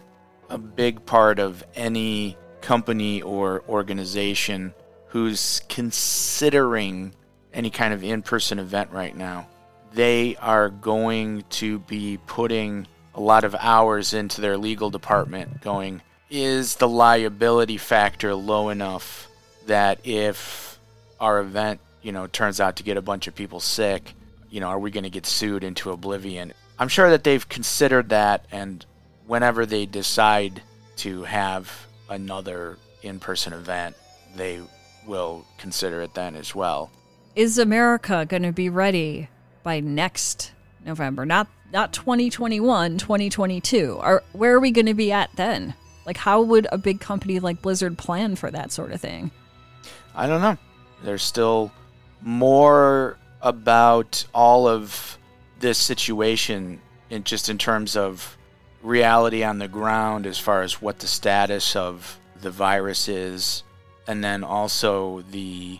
A 0.48 0.58
big 0.58 1.06
part 1.06 1.38
of 1.38 1.62
any 1.76 2.36
company 2.60 3.22
or 3.22 3.62
organization 3.68 4.74
who's 5.10 5.60
considering 5.68 7.12
any 7.52 7.70
kind 7.70 7.92
of 7.92 8.02
in 8.02 8.22
person 8.22 8.58
event 8.58 8.90
right 8.92 9.16
now, 9.16 9.46
they 9.92 10.36
are 10.36 10.68
going 10.68 11.44
to 11.50 11.80
be 11.80 12.18
putting 12.26 12.86
a 13.14 13.20
lot 13.20 13.42
of 13.42 13.54
hours 13.56 14.14
into 14.14 14.40
their 14.40 14.56
legal 14.56 14.88
department 14.88 15.60
going, 15.60 16.00
is 16.30 16.76
the 16.76 16.88
liability 16.88 17.76
factor 17.76 18.34
low 18.34 18.68
enough 18.68 19.28
that 19.66 19.98
if 20.04 20.78
our 21.18 21.40
event, 21.40 21.80
you 22.02 22.12
know, 22.12 22.28
turns 22.28 22.60
out 22.60 22.76
to 22.76 22.84
get 22.84 22.96
a 22.96 23.02
bunch 23.02 23.26
of 23.26 23.34
people 23.34 23.58
sick, 23.58 24.14
you 24.48 24.60
know, 24.60 24.68
are 24.68 24.78
we 24.78 24.92
going 24.92 25.04
to 25.04 25.10
get 25.10 25.26
sued 25.26 25.64
into 25.64 25.90
oblivion? 25.90 26.52
I'm 26.78 26.88
sure 26.88 27.10
that 27.10 27.24
they've 27.24 27.46
considered 27.48 28.10
that, 28.10 28.46
and 28.52 28.86
whenever 29.26 29.66
they 29.66 29.86
decide 29.86 30.62
to 30.98 31.24
have 31.24 31.86
another 32.08 32.78
in 33.02 33.18
person 33.18 33.52
event, 33.52 33.96
they 34.36 34.60
will 35.06 35.44
consider 35.58 36.00
it 36.00 36.14
then 36.14 36.34
as 36.34 36.54
well. 36.54 36.90
Is 37.36 37.58
America 37.58 38.26
going 38.28 38.42
to 38.42 38.52
be 38.52 38.68
ready 38.68 39.28
by 39.62 39.80
next 39.80 40.52
November? 40.84 41.24
Not 41.24 41.48
not 41.72 41.92
2021, 41.92 42.98
2022. 42.98 43.98
Are 44.00 44.22
where 44.32 44.54
are 44.54 44.60
we 44.60 44.70
going 44.70 44.86
to 44.86 44.94
be 44.94 45.12
at 45.12 45.30
then? 45.36 45.74
Like 46.06 46.16
how 46.16 46.42
would 46.42 46.66
a 46.72 46.78
big 46.78 47.00
company 47.00 47.38
like 47.38 47.62
Blizzard 47.62 47.96
plan 47.96 48.36
for 48.36 48.50
that 48.50 48.72
sort 48.72 48.92
of 48.92 49.00
thing? 49.00 49.30
I 50.14 50.26
don't 50.26 50.42
know. 50.42 50.56
There's 51.02 51.22
still 51.22 51.72
more 52.20 53.16
about 53.40 54.24
all 54.34 54.66
of 54.66 55.18
this 55.60 55.78
situation 55.78 56.80
in 57.10 57.24
just 57.24 57.48
in 57.48 57.58
terms 57.58 57.96
of 57.96 58.36
reality 58.82 59.44
on 59.44 59.58
the 59.58 59.68
ground 59.68 60.26
as 60.26 60.38
far 60.38 60.62
as 60.62 60.80
what 60.80 60.98
the 60.98 61.06
status 61.06 61.76
of 61.76 62.18
the 62.40 62.50
virus 62.50 63.08
is 63.08 63.62
and 64.10 64.24
then 64.24 64.42
also 64.42 65.22
the 65.30 65.78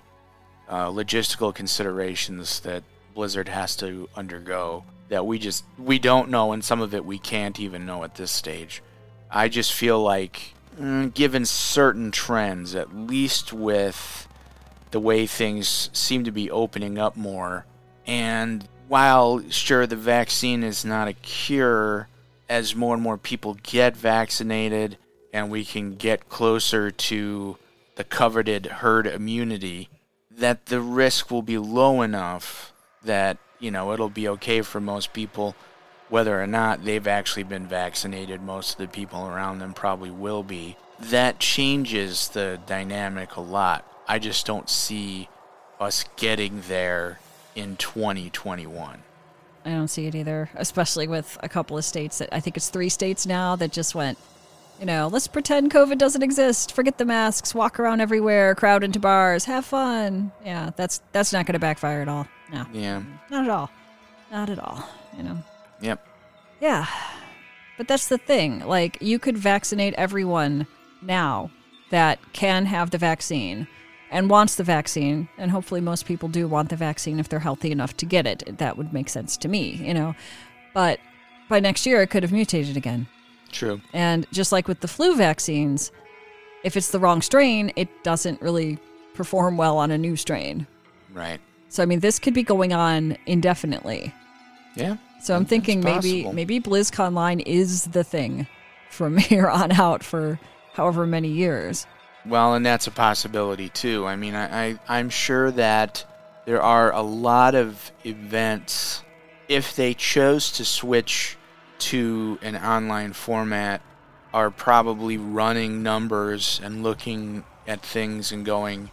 uh, 0.68 0.86
logistical 0.86 1.52
considerations 1.52 2.60
that 2.60 2.84
Blizzard 3.12 3.48
has 3.48 3.74
to 3.78 4.08
undergo 4.14 4.84
that 5.08 5.26
we 5.26 5.36
just 5.40 5.64
we 5.76 5.98
don't 5.98 6.30
know 6.30 6.52
and 6.52 6.64
some 6.64 6.80
of 6.80 6.94
it 6.94 7.04
we 7.04 7.18
can't 7.18 7.58
even 7.58 7.84
know 7.84 8.04
at 8.04 8.14
this 8.14 8.30
stage. 8.30 8.84
I 9.28 9.48
just 9.48 9.72
feel 9.72 10.00
like 10.00 10.54
mm, 10.80 11.12
given 11.12 11.44
certain 11.44 12.12
trends 12.12 12.76
at 12.76 12.94
least 12.94 13.52
with 13.52 14.28
the 14.92 15.00
way 15.00 15.26
things 15.26 15.90
seem 15.92 16.22
to 16.22 16.30
be 16.30 16.52
opening 16.52 16.98
up 16.98 17.16
more 17.16 17.66
and 18.06 18.68
while 18.86 19.42
sure 19.50 19.88
the 19.88 19.96
vaccine 19.96 20.62
is 20.62 20.84
not 20.84 21.08
a 21.08 21.14
cure 21.14 22.06
as 22.48 22.76
more 22.76 22.94
and 22.94 23.02
more 23.02 23.18
people 23.18 23.56
get 23.64 23.96
vaccinated 23.96 24.98
and 25.32 25.50
we 25.50 25.64
can 25.64 25.96
get 25.96 26.28
closer 26.28 26.92
to 26.92 27.56
the 28.00 28.04
coveted 28.04 28.64
herd 28.64 29.06
immunity 29.06 29.90
that 30.30 30.64
the 30.66 30.80
risk 30.80 31.30
will 31.30 31.42
be 31.42 31.58
low 31.58 32.00
enough 32.00 32.72
that 33.04 33.36
you 33.58 33.70
know 33.70 33.92
it'll 33.92 34.08
be 34.08 34.26
okay 34.26 34.62
for 34.62 34.80
most 34.80 35.12
people. 35.12 35.54
Whether 36.08 36.42
or 36.42 36.46
not 36.46 36.82
they've 36.82 37.06
actually 37.06 37.42
been 37.42 37.66
vaccinated 37.66 38.40
most 38.40 38.72
of 38.72 38.78
the 38.78 38.88
people 38.88 39.26
around 39.26 39.58
them 39.58 39.74
probably 39.74 40.10
will 40.10 40.42
be. 40.42 40.78
That 40.98 41.40
changes 41.40 42.28
the 42.28 42.58
dynamic 42.66 43.36
a 43.36 43.42
lot. 43.42 43.84
I 44.08 44.18
just 44.18 44.46
don't 44.46 44.70
see 44.70 45.28
us 45.78 46.06
getting 46.16 46.62
there 46.68 47.20
in 47.54 47.76
2021 47.76 49.02
I 49.66 49.70
don't 49.70 49.88
see 49.88 50.06
it 50.06 50.14
either, 50.14 50.48
especially 50.54 51.06
with 51.06 51.36
a 51.42 51.48
couple 51.50 51.76
of 51.76 51.84
states 51.84 52.16
that 52.18 52.30
I 52.32 52.40
think 52.40 52.56
it's 52.56 52.70
three 52.70 52.88
states 52.88 53.26
now 53.26 53.56
that 53.56 53.72
just 53.72 53.94
went 53.94 54.16
You 54.80 54.86
know, 54.86 55.08
let's 55.08 55.28
pretend 55.28 55.70
COVID 55.70 55.98
doesn't 55.98 56.22
exist. 56.22 56.72
Forget 56.72 56.96
the 56.96 57.04
masks. 57.04 57.54
Walk 57.54 57.78
around 57.78 58.00
everywhere. 58.00 58.54
Crowd 58.54 58.82
into 58.82 58.98
bars. 58.98 59.44
Have 59.44 59.66
fun. 59.66 60.32
Yeah, 60.44 60.70
that's 60.74 61.02
that's 61.12 61.32
not 61.34 61.44
going 61.44 61.52
to 61.52 61.58
backfire 61.58 62.00
at 62.00 62.08
all. 62.08 62.26
No, 62.50 62.64
Yeah. 62.72 63.02
not 63.30 63.44
at 63.44 63.50
all. 63.50 63.70
Not 64.32 64.48
at 64.48 64.58
all. 64.58 64.88
You 65.16 65.22
know. 65.24 65.38
Yep. 65.82 66.06
Yeah. 66.60 66.86
But 67.76 67.88
that's 67.88 68.08
the 68.08 68.16
thing. 68.18 68.60
Like, 68.66 68.98
you 69.02 69.18
could 69.18 69.36
vaccinate 69.36 69.92
everyone 69.94 70.66
now 71.02 71.50
that 71.90 72.18
can 72.32 72.64
have 72.66 72.90
the 72.90 72.98
vaccine 72.98 73.66
and 74.10 74.30
wants 74.30 74.54
the 74.54 74.64
vaccine. 74.64 75.28
And 75.36 75.50
hopefully, 75.50 75.80
most 75.82 76.06
people 76.06 76.28
do 76.30 76.48
want 76.48 76.70
the 76.70 76.76
vaccine 76.76 77.20
if 77.20 77.28
they're 77.28 77.38
healthy 77.38 77.70
enough 77.70 77.96
to 77.98 78.06
get 78.06 78.26
it. 78.26 78.56
That 78.58 78.78
would 78.78 78.94
make 78.94 79.10
sense 79.10 79.36
to 79.38 79.48
me, 79.48 79.74
you 79.74 79.92
know. 79.92 80.14
But 80.72 81.00
by 81.50 81.60
next 81.60 81.84
year, 81.84 82.00
it 82.00 82.08
could 82.08 82.22
have 82.22 82.32
mutated 82.32 82.78
again. 82.78 83.08
True. 83.52 83.80
And 83.92 84.26
just 84.32 84.52
like 84.52 84.68
with 84.68 84.80
the 84.80 84.88
flu 84.88 85.16
vaccines, 85.16 85.92
if 86.64 86.76
it's 86.76 86.90
the 86.90 86.98
wrong 86.98 87.22
strain, 87.22 87.72
it 87.76 87.88
doesn't 88.02 88.40
really 88.42 88.78
perform 89.14 89.56
well 89.56 89.78
on 89.78 89.90
a 89.90 89.98
new 89.98 90.16
strain. 90.16 90.66
Right. 91.12 91.40
So, 91.68 91.82
I 91.82 91.86
mean, 91.86 92.00
this 92.00 92.18
could 92.18 92.34
be 92.34 92.42
going 92.42 92.72
on 92.72 93.16
indefinitely. 93.26 94.14
Yeah. 94.74 94.96
So 95.20 95.36
I'm 95.36 95.44
thinking 95.44 95.80
maybe 95.80 96.22
possible. 96.22 96.32
maybe 96.32 96.60
BlizzConline 96.60 97.42
is 97.46 97.84
the 97.86 98.02
thing 98.02 98.46
from 98.88 99.16
here 99.18 99.48
on 99.48 99.72
out 99.72 100.02
for 100.02 100.40
however 100.72 101.06
many 101.06 101.28
years. 101.28 101.86
Well, 102.26 102.54
and 102.54 102.64
that's 102.64 102.86
a 102.86 102.90
possibility 102.90 103.68
too. 103.68 104.06
I 104.06 104.16
mean, 104.16 104.34
I, 104.34 104.70
I 104.70 104.78
I'm 104.88 105.10
sure 105.10 105.50
that 105.52 106.04
there 106.46 106.62
are 106.62 106.92
a 106.92 107.02
lot 107.02 107.54
of 107.54 107.92
events 108.04 109.02
if 109.48 109.76
they 109.76 109.94
chose 109.94 110.52
to 110.52 110.64
switch 110.64 111.36
to 111.80 112.38
an 112.42 112.56
online 112.56 113.12
format 113.12 113.82
are 114.32 114.50
probably 114.50 115.16
running 115.16 115.82
numbers 115.82 116.60
and 116.62 116.82
looking 116.82 117.44
at 117.66 117.82
things 117.82 118.30
and 118.30 118.44
going, 118.44 118.90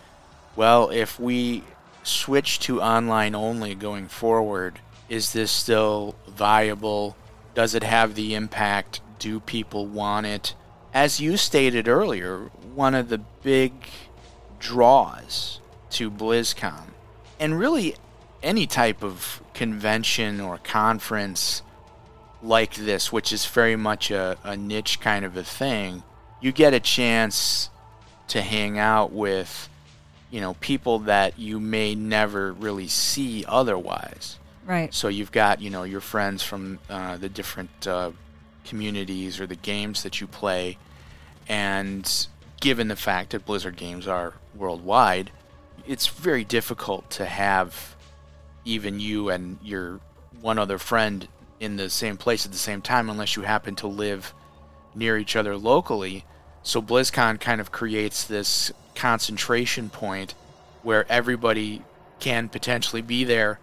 well, 0.56 0.90
if 0.90 1.20
we 1.20 1.64
switch 2.04 2.60
to 2.60 2.82
online 2.82 3.36
only 3.36 3.76
going 3.76 4.08
forward, 4.08 4.80
is 5.10 5.34
this 5.34 5.52
still 5.52 6.16
viable? 6.28 7.16
Does 7.54 7.76
it 7.76 7.84
have 7.84 8.16
the 8.16 8.34
impact? 8.34 9.02
Do 9.20 9.40
people 9.40 9.86
want 9.86 10.26
it? 10.26 10.56
As 10.94 11.20
you 11.20 11.38
stated 11.38 11.88
earlier, 11.88 12.50
one 12.74 12.96
of 12.96 13.10
the 13.10 13.20
big 13.44 13.74
draws 14.60 15.60
to 15.92 16.10
BlizzCon, 16.10 16.88
and 17.40 17.60
really 17.60 17.96
any 18.42 18.68
type 18.68 19.04
of 19.04 19.42
convention 19.54 20.40
or 20.40 20.58
conference 20.60 21.62
like 22.42 22.76
this, 22.76 23.12
which 23.12 23.34
is 23.34 23.46
very 23.46 23.76
much 23.76 24.12
a, 24.12 24.38
a 24.44 24.56
niche 24.56 25.00
kind 25.00 25.26
of 25.26 25.36
a 25.38 25.44
thing, 25.44 26.04
you 26.42 26.52
get 26.52 26.74
a 26.74 26.80
chance 26.80 27.70
to 28.28 28.42
hang 28.42 28.78
out 28.78 29.12
with, 29.12 29.70
you 30.30 30.42
know, 30.42 30.54
people 30.56 31.00
that 31.00 31.40
you 31.40 31.60
may 31.60 31.96
never 31.96 32.54
really 32.54 32.88
see 32.88 33.46
otherwise. 33.48 34.38
Right. 34.66 34.94
So 34.94 35.08
you've 35.08 35.32
got, 35.32 35.62
you 35.62 35.70
know, 35.70 35.84
your 35.84 36.02
friends 36.02 36.44
from 36.44 36.80
uh, 36.90 37.18
the 37.18 37.30
different 37.30 37.88
uh, 37.88 38.12
communities 38.66 39.40
or 39.40 39.48
the 39.48 39.56
games 39.56 40.04
that 40.04 40.20
you 40.20 40.28
play. 40.28 40.78
And 41.48 42.28
given 42.60 42.90
the 42.90 42.98
fact 42.98 43.32
that 43.32 43.46
Blizzard 43.46 43.78
games 43.78 44.08
are 44.08 44.34
worldwide, 44.54 45.32
it's 45.86 46.08
very 46.08 46.44
difficult 46.44 47.10
to 47.12 47.26
have 47.26 47.96
even 48.66 49.00
you 49.00 49.30
and 49.30 49.58
your 49.64 50.02
one 50.42 50.60
other 50.60 50.78
friend 50.78 51.28
in 51.60 51.78
the 51.78 51.90
same 51.90 52.18
place 52.18 52.46
at 52.46 52.52
the 52.52 52.58
same 52.58 52.82
time 52.82 53.10
unless 53.10 53.36
you 53.36 53.44
happen 53.44 53.76
to 53.76 53.88
live 53.88 54.34
near 54.94 55.18
each 55.18 55.36
other 55.36 55.56
locally. 55.56 56.26
So 56.64 56.82
BlizzCon 56.82 57.40
kind 57.40 57.62
of 57.62 57.72
creates 57.72 58.24
this 58.24 58.72
concentration 58.96 59.90
point 59.90 60.34
where 60.84 61.06
everybody 61.10 61.82
can 62.20 62.50
potentially 62.50 63.02
be 63.02 63.24
there 63.24 63.60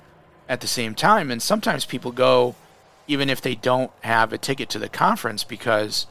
at 0.48 0.61
the 0.61 0.66
same 0.66 0.94
time. 0.94 1.30
And 1.30 1.42
sometimes 1.42 1.85
people 1.85 2.12
go 2.12 2.54
even 3.07 3.28
if 3.28 3.40
they 3.40 3.54
don't 3.54 3.90
have 4.02 4.33
a 4.33 4.38
ticket 4.38 4.68
to 4.70 4.78
the 4.78 4.88
conference 4.88 5.44
because 5.44 6.07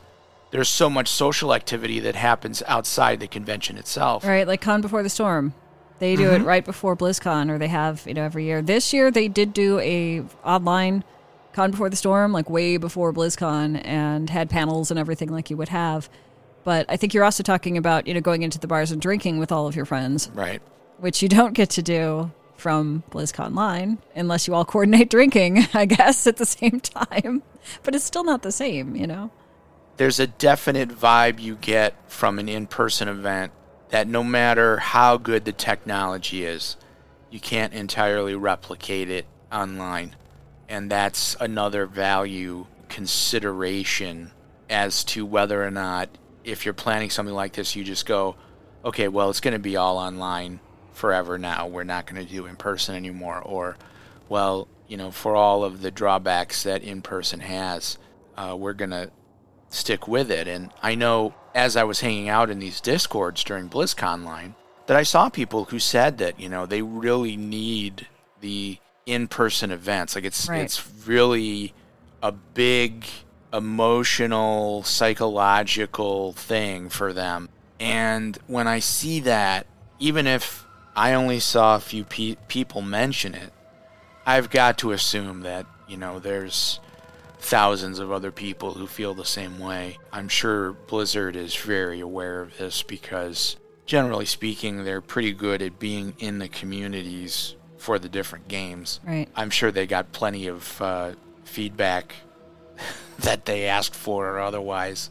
there's 0.51 0.69
so 0.69 0.89
much 0.89 1.07
social 1.07 1.53
activity 1.53 1.99
that 1.99 2.15
happens 2.15 2.61
outside 2.67 3.19
the 3.19 3.27
convention 3.27 3.77
itself. 3.77 4.23
Right, 4.23 4.47
like 4.47 4.61
Con 4.61 4.81
Before 4.81 5.01
the 5.01 5.09
Storm. 5.09 5.53
They 5.99 6.15
do 6.15 6.31
it 6.31 6.39
mm-hmm. 6.39 6.47
right 6.47 6.65
before 6.65 6.95
BlizzCon, 6.97 7.49
or 7.49 7.57
they 7.57 7.69
have, 7.69 8.05
you 8.05 8.13
know, 8.13 8.23
every 8.23 8.45
year. 8.45 8.61
This 8.61 8.93
year 8.93 9.09
they 9.09 9.27
did 9.27 9.53
do 9.53 9.79
a 9.79 10.23
online 10.43 11.03
Con 11.53 11.71
Before 11.71 11.89
the 11.89 11.95
Storm, 11.95 12.33
like 12.33 12.49
way 12.49 12.77
before 12.77 13.13
BlizzCon, 13.13 13.81
and 13.85 14.29
had 14.29 14.49
panels 14.49 14.89
and 14.91 14.99
everything 14.99 15.29
like 15.29 15.49
you 15.49 15.57
would 15.57 15.69
have. 15.69 16.09
But 16.63 16.85
I 16.89 16.97
think 16.97 17.13
you're 17.13 17.23
also 17.23 17.43
talking 17.43 17.77
about, 17.77 18.07
you 18.07 18.13
know, 18.13 18.21
going 18.21 18.41
into 18.43 18.57
the 18.59 18.67
bars 18.67 18.91
and 18.91 19.01
drinking 19.01 19.37
with 19.37 19.51
all 19.51 19.67
of 19.67 19.75
your 19.75 19.85
friends, 19.85 20.29
Right. 20.33 20.61
which 20.97 21.21
you 21.21 21.29
don't 21.29 21.53
get 21.53 21.69
to 21.71 21.81
do 21.81 22.31
from 22.55 23.03
BlizzConline 23.11 23.97
unless 24.15 24.47
you 24.47 24.53
all 24.55 24.63
coordinate 24.65 25.09
drinking, 25.09 25.59
I 25.73 25.85
guess, 25.85 26.25
at 26.27 26.37
the 26.37 26.45
same 26.45 26.79
time. 26.79 27.43
But 27.83 27.95
it's 27.95 28.05
still 28.05 28.23
not 28.23 28.41
the 28.41 28.51
same, 28.51 28.95
you 28.95 29.07
know? 29.07 29.31
there's 29.97 30.19
a 30.19 30.25
definite 30.25 30.89
vibe 30.89 31.39
you 31.39 31.55
get 31.55 31.93
from 32.09 32.39
an 32.39 32.49
in-person 32.49 33.07
event 33.07 33.51
that 33.89 34.07
no 34.07 34.23
matter 34.23 34.77
how 34.77 35.17
good 35.17 35.45
the 35.45 35.51
technology 35.51 36.43
is, 36.43 36.77
you 37.29 37.39
can't 37.39 37.73
entirely 37.73 38.33
replicate 38.33 39.07
it 39.07 39.27
online. 39.51 40.15
And 40.69 40.89
that's 40.89 41.35
another 41.39 41.85
value 41.85 42.67
consideration 42.89 44.31
as 44.69 45.03
to 45.03 45.25
whether 45.25 45.63
or 45.63 45.71
not 45.71 46.09
if 46.43 46.65
you're 46.65 46.73
planning 46.73 47.09
something 47.09 47.35
like 47.35 47.53
this, 47.53 47.75
you 47.75 47.83
just 47.83 48.05
go, 48.05 48.35
okay, 48.83 49.07
well, 49.07 49.29
it's 49.29 49.39
going 49.39 49.53
to 49.53 49.59
be 49.59 49.77
all 49.77 49.97
online 49.97 50.59
forever 50.91 51.37
now. 51.37 51.67
We're 51.67 51.83
not 51.83 52.05
going 52.05 52.25
to 52.25 52.31
do 52.31 52.45
in 52.45 52.55
person 52.55 52.95
anymore. 52.95 53.41
Or, 53.41 53.77
well, 54.29 54.67
you 54.87 54.97
know, 54.97 55.11
for 55.11 55.35
all 55.35 55.63
of 55.63 55.81
the 55.81 55.91
drawbacks 55.91 56.63
that 56.63 56.83
in 56.83 57.01
person 57.01 57.39
has, 57.39 57.97
uh, 58.37 58.55
we're 58.57 58.73
going 58.73 58.91
to 58.91 59.11
stick 59.69 60.07
with 60.07 60.29
it. 60.31 60.47
And 60.47 60.71
I 60.81 60.95
know 60.95 61.33
as 61.55 61.75
I 61.75 61.83
was 61.83 62.01
hanging 62.01 62.29
out 62.29 62.49
in 62.49 62.59
these 62.59 62.81
discords 62.81 63.43
during 63.43 63.69
BlizzConline 63.69 64.55
that 64.87 64.97
I 64.97 65.03
saw 65.03 65.29
people 65.29 65.65
who 65.65 65.79
said 65.79 66.17
that, 66.17 66.39
you 66.39 66.49
know, 66.49 66.65
they 66.65 66.81
really 66.81 67.37
need 67.37 68.07
the 68.41 68.77
in-person 69.05 69.71
events. 69.71 70.15
Like 70.15 70.23
it's 70.25 70.47
Right. 70.47 70.61
it's 70.61 70.83
really 71.05 71.73
a 72.21 72.31
big 72.31 73.05
emotional 73.51 74.83
psychological 74.83 76.33
thing 76.33 76.89
for 76.89 77.13
them. 77.13 77.49
And 77.79 78.37
when 78.47 78.67
I 78.67 78.79
see 78.79 79.19
that, 79.21 79.67
even 79.99 80.25
if 80.27 80.65
I 80.95 81.13
only 81.13 81.39
saw 81.39 81.75
a 81.75 81.79
few 81.79 82.03
pe- 82.03 82.37
people 82.47 82.81
mention 82.81 83.35
it, 83.35 83.51
I've 84.25 84.49
got 84.49 84.77
to 84.79 84.91
assume 84.91 85.41
that, 85.41 85.65
you 85.87 85.97
know, 85.97 86.19
there's 86.19 86.79
thousands 87.39 87.99
of 87.99 88.11
other 88.11 88.31
people 88.31 88.73
who 88.73 88.87
feel 88.87 89.13
the 89.13 89.25
same 89.25 89.59
way. 89.59 89.97
I'm 90.13 90.29
sure 90.29 90.71
Blizzard 90.71 91.35
is 91.35 91.55
very 91.55 91.99
aware 91.99 92.39
of 92.41 92.57
this 92.57 92.83
because, 92.83 93.57
generally 93.85 94.25
speaking, 94.25 94.85
they're 94.85 95.01
pretty 95.01 95.33
good 95.33 95.61
at 95.61 95.77
being 95.77 96.13
in 96.19 96.39
the 96.39 96.47
communities 96.47 97.55
for 97.83 97.99
the 97.99 98.07
different 98.07 98.47
games. 98.47 99.01
Right. 99.05 99.27
I'm 99.35 99.49
sure 99.49 99.69
they 99.69 99.85
got 99.85 100.13
plenty 100.13 100.47
of 100.47 100.81
uh, 100.81 101.11
feedback 101.43 102.15
that 103.19 103.43
they 103.43 103.65
asked 103.65 103.93
for 103.93 104.29
or 104.29 104.39
otherwise 104.39 105.09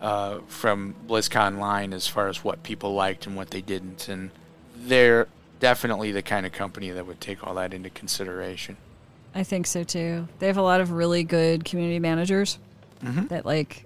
uh, 0.00 0.38
from 0.46 0.94
BlizzConline 1.08 1.92
as 1.92 2.06
far 2.06 2.28
as 2.28 2.44
what 2.44 2.62
people 2.62 2.94
liked 2.94 3.26
and 3.26 3.34
what 3.34 3.50
they 3.50 3.60
didn't. 3.60 4.06
And 4.08 4.30
they're 4.76 5.26
definitely 5.58 6.12
the 6.12 6.22
kind 6.22 6.46
of 6.46 6.52
company 6.52 6.90
that 6.90 7.04
would 7.04 7.20
take 7.20 7.44
all 7.44 7.54
that 7.54 7.74
into 7.74 7.90
consideration. 7.90 8.76
I 9.34 9.42
think 9.42 9.66
so 9.66 9.82
too. 9.82 10.28
They 10.38 10.46
have 10.46 10.56
a 10.58 10.62
lot 10.62 10.80
of 10.80 10.92
really 10.92 11.24
good 11.24 11.64
community 11.64 11.98
managers 11.98 12.58
Mm-hmm. 13.02 13.26
that 13.26 13.44
like 13.44 13.84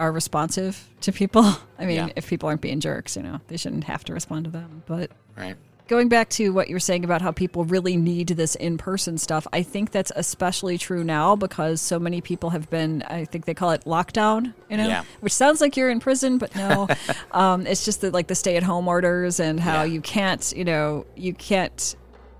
are 0.00 0.10
responsive 0.10 0.88
to 1.02 1.12
people. 1.12 1.44
I 1.78 1.86
mean, 1.86 1.94
Yeah. 1.96 2.08
if 2.16 2.28
people 2.28 2.48
aren't 2.48 2.60
being 2.60 2.80
jerks, 2.80 3.14
you 3.16 3.22
know, 3.22 3.40
they 3.46 3.56
shouldn't 3.56 3.84
have 3.84 4.02
to 4.06 4.12
respond 4.12 4.46
to 4.46 4.50
them. 4.50 4.82
But 4.86 5.12
Right. 5.36 5.54
Going 5.88 6.08
back 6.08 6.28
to 6.30 6.52
what 6.52 6.68
you 6.68 6.74
were 6.74 6.80
saying 6.80 7.04
about 7.04 7.22
how 7.22 7.32
people 7.32 7.64
really 7.64 7.96
need 7.96 8.28
this 8.28 8.54
in-person 8.54 9.18
stuff, 9.18 9.46
I 9.52 9.62
think 9.62 9.90
that's 9.90 10.12
especially 10.14 10.78
true 10.78 11.02
now 11.02 11.34
because 11.34 11.80
so 11.80 11.98
many 11.98 12.20
people 12.20 12.50
have 12.50 12.70
been. 12.70 13.02
I 13.02 13.24
think 13.24 13.46
they 13.46 13.54
call 13.54 13.70
it 13.70 13.84
lockdown. 13.84 14.52
You 14.70 14.76
know, 14.76 14.86
Yeah. 14.86 15.04
which 15.20 15.32
sounds 15.32 15.60
like 15.60 15.76
you're 15.76 15.90
in 15.90 15.98
prison, 16.00 16.38
but 16.38 16.54
no. 16.54 16.86
um, 17.32 17.66
it's 17.66 17.84
just 17.84 18.02
that 18.02 18.12
like 18.12 18.28
the 18.28 18.34
stay-at-home 18.34 18.86
orders 18.86 19.40
and 19.40 19.58
how 19.58 19.82
Yeah. 19.82 19.94
you 19.94 20.00
can't. 20.00 20.52
You 20.54 20.64
know, 20.64 21.06
you 21.16 21.32
can't 21.34 21.96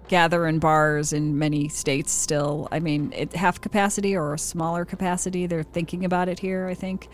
gather 0.09 0.47
in 0.47 0.59
bars 0.59 1.13
in 1.13 1.39
many 1.39 1.69
states 1.69 2.13
still. 2.13 2.69
I 2.71 2.81
mean, 2.81 3.13
it 3.17 3.35
half 3.35 3.61
capacity 3.61 4.15
or 4.17 4.35
a 4.35 4.39
smaller 4.39 4.85
capacity. 4.85 5.47
They're 5.47 5.63
thinking 5.63 6.05
about 6.05 6.29
it 6.29 6.39
here, 6.39 6.67
I 6.67 6.75
think. 6.75 7.09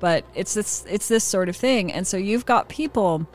But 0.00 0.24
it's 0.34 0.54
this 0.54 0.84
it's 0.88 1.08
this 1.08 1.24
sort 1.24 1.48
of 1.48 1.56
thing. 1.56 1.92
And 1.92 2.06
so 2.06 2.16
you've 2.16 2.44
got 2.46 2.68
people 2.68 3.26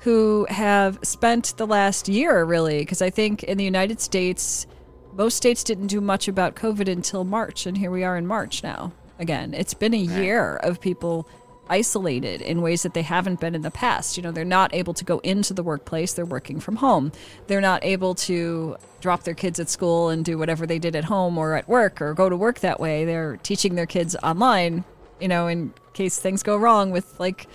who 0.00 0.46
have 0.48 0.98
spent 1.02 1.54
the 1.56 1.66
last 1.66 2.08
year 2.08 2.44
really 2.44 2.78
because 2.80 3.02
I 3.02 3.10
think 3.10 3.42
in 3.44 3.58
the 3.58 3.64
United 3.64 4.00
States 4.00 4.66
most 5.14 5.36
states 5.36 5.64
didn't 5.64 5.88
do 5.88 6.00
much 6.00 6.28
about 6.28 6.54
COVID 6.54 6.88
until 6.88 7.24
March 7.24 7.66
and 7.66 7.76
here 7.76 7.90
we 7.90 8.04
are 8.04 8.16
in 8.16 8.26
March 8.26 8.62
now. 8.62 8.92
again. 9.18 9.52
It's 9.54 9.74
been 9.74 9.94
a 9.94 9.98
year 9.98 10.56
of 10.56 10.80
people 10.80 11.28
isolated 11.68 12.42
in 12.42 12.62
ways 12.62 12.82
that 12.82 12.94
they 12.94 13.02
haven't 13.02 13.38
been 13.38 13.54
in 13.54 13.62
the 13.62 13.70
past. 13.70 14.16
You 14.16 14.24
know, 14.24 14.32
they're 14.32 14.44
not 14.44 14.74
able 14.74 14.92
to 14.94 15.04
go 15.04 15.18
into 15.20 15.54
the 15.54 15.62
workplace, 15.62 16.12
they're 16.14 16.24
working 16.24 16.58
from 16.58 16.76
home. 16.76 17.12
They're 17.46 17.60
not 17.60 17.84
able 17.84 18.14
to 18.16 18.76
drop 19.00 19.22
their 19.22 19.34
kids 19.34 19.60
at 19.60 19.68
school 19.68 20.08
and 20.08 20.24
do 20.24 20.36
whatever 20.36 20.66
they 20.66 20.78
did 20.78 20.96
at 20.96 21.04
home 21.04 21.38
or 21.38 21.54
at 21.54 21.68
work 21.68 22.02
or 22.02 22.12
go 22.12 22.28
to 22.28 22.36
work 22.36 22.60
that 22.60 22.80
way. 22.80 23.04
They're 23.04 23.36
teaching 23.36 23.76
their 23.76 23.86
kids 23.86 24.16
online, 24.16 24.84
you 25.20 25.28
know, 25.28 25.46
in 25.46 25.72
case 25.92 26.18
things 26.18 26.42
go 26.42 26.56
wrong 26.56 26.90
with 26.90 27.18
like 27.20 27.46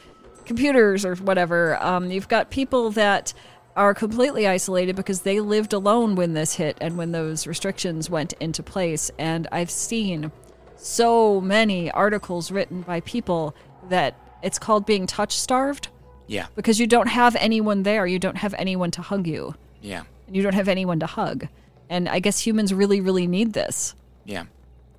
computers 0.45 1.05
or 1.05 1.15
whatever. 1.15 1.81
Um, 1.83 2.11
you've 2.11 2.27
got 2.27 2.49
people 2.49 2.91
that 2.91 3.33
are 3.75 3.93
completely 3.93 4.47
isolated 4.47 4.95
because 4.95 5.21
they 5.21 5.39
lived 5.41 5.73
alone 5.73 6.15
when 6.15 6.33
this 6.33 6.53
hit 6.55 6.77
and 6.79 6.97
when 6.97 7.11
those 7.11 7.45
restrictions 7.45 8.09
went 8.09 8.33
into 8.39 8.63
place. 8.63 9.11
And 9.19 9.47
I've 9.51 9.69
seen 9.71 10.31
so 10.77 11.41
many 11.41 11.91
articles 11.91 12.51
written 12.51 12.81
by 12.81 13.01
people 13.01 13.55
that 13.89 14.15
it's 14.41 14.59
called 14.59 14.85
being 14.85 15.07
touch 15.07 15.37
starved 15.37 15.89
Yeah. 16.27 16.45
because 16.55 16.79
you 16.79 16.87
don't 16.87 17.07
have 17.07 17.35
anyone 17.37 17.83
there. 17.83 18.05
You 18.07 18.19
don't 18.19 18.37
have 18.37 18.53
anyone 18.57 18.91
to 18.91 19.01
hug 19.01 19.27
you. 19.27 19.55
Yeah. 19.81 20.03
And 20.27 20.35
you 20.35 20.41
don't 20.41 20.53
have 20.55 20.67
anyone 20.67 20.99
to 20.99 21.05
hug. 21.05 21.47
And 21.89 22.07
I 22.07 22.19
guess 22.19 22.39
humans 22.39 22.73
really, 22.73 23.01
really 23.01 23.27
need 23.27 23.53
this. 23.53 23.93
Yeah. 24.23 24.45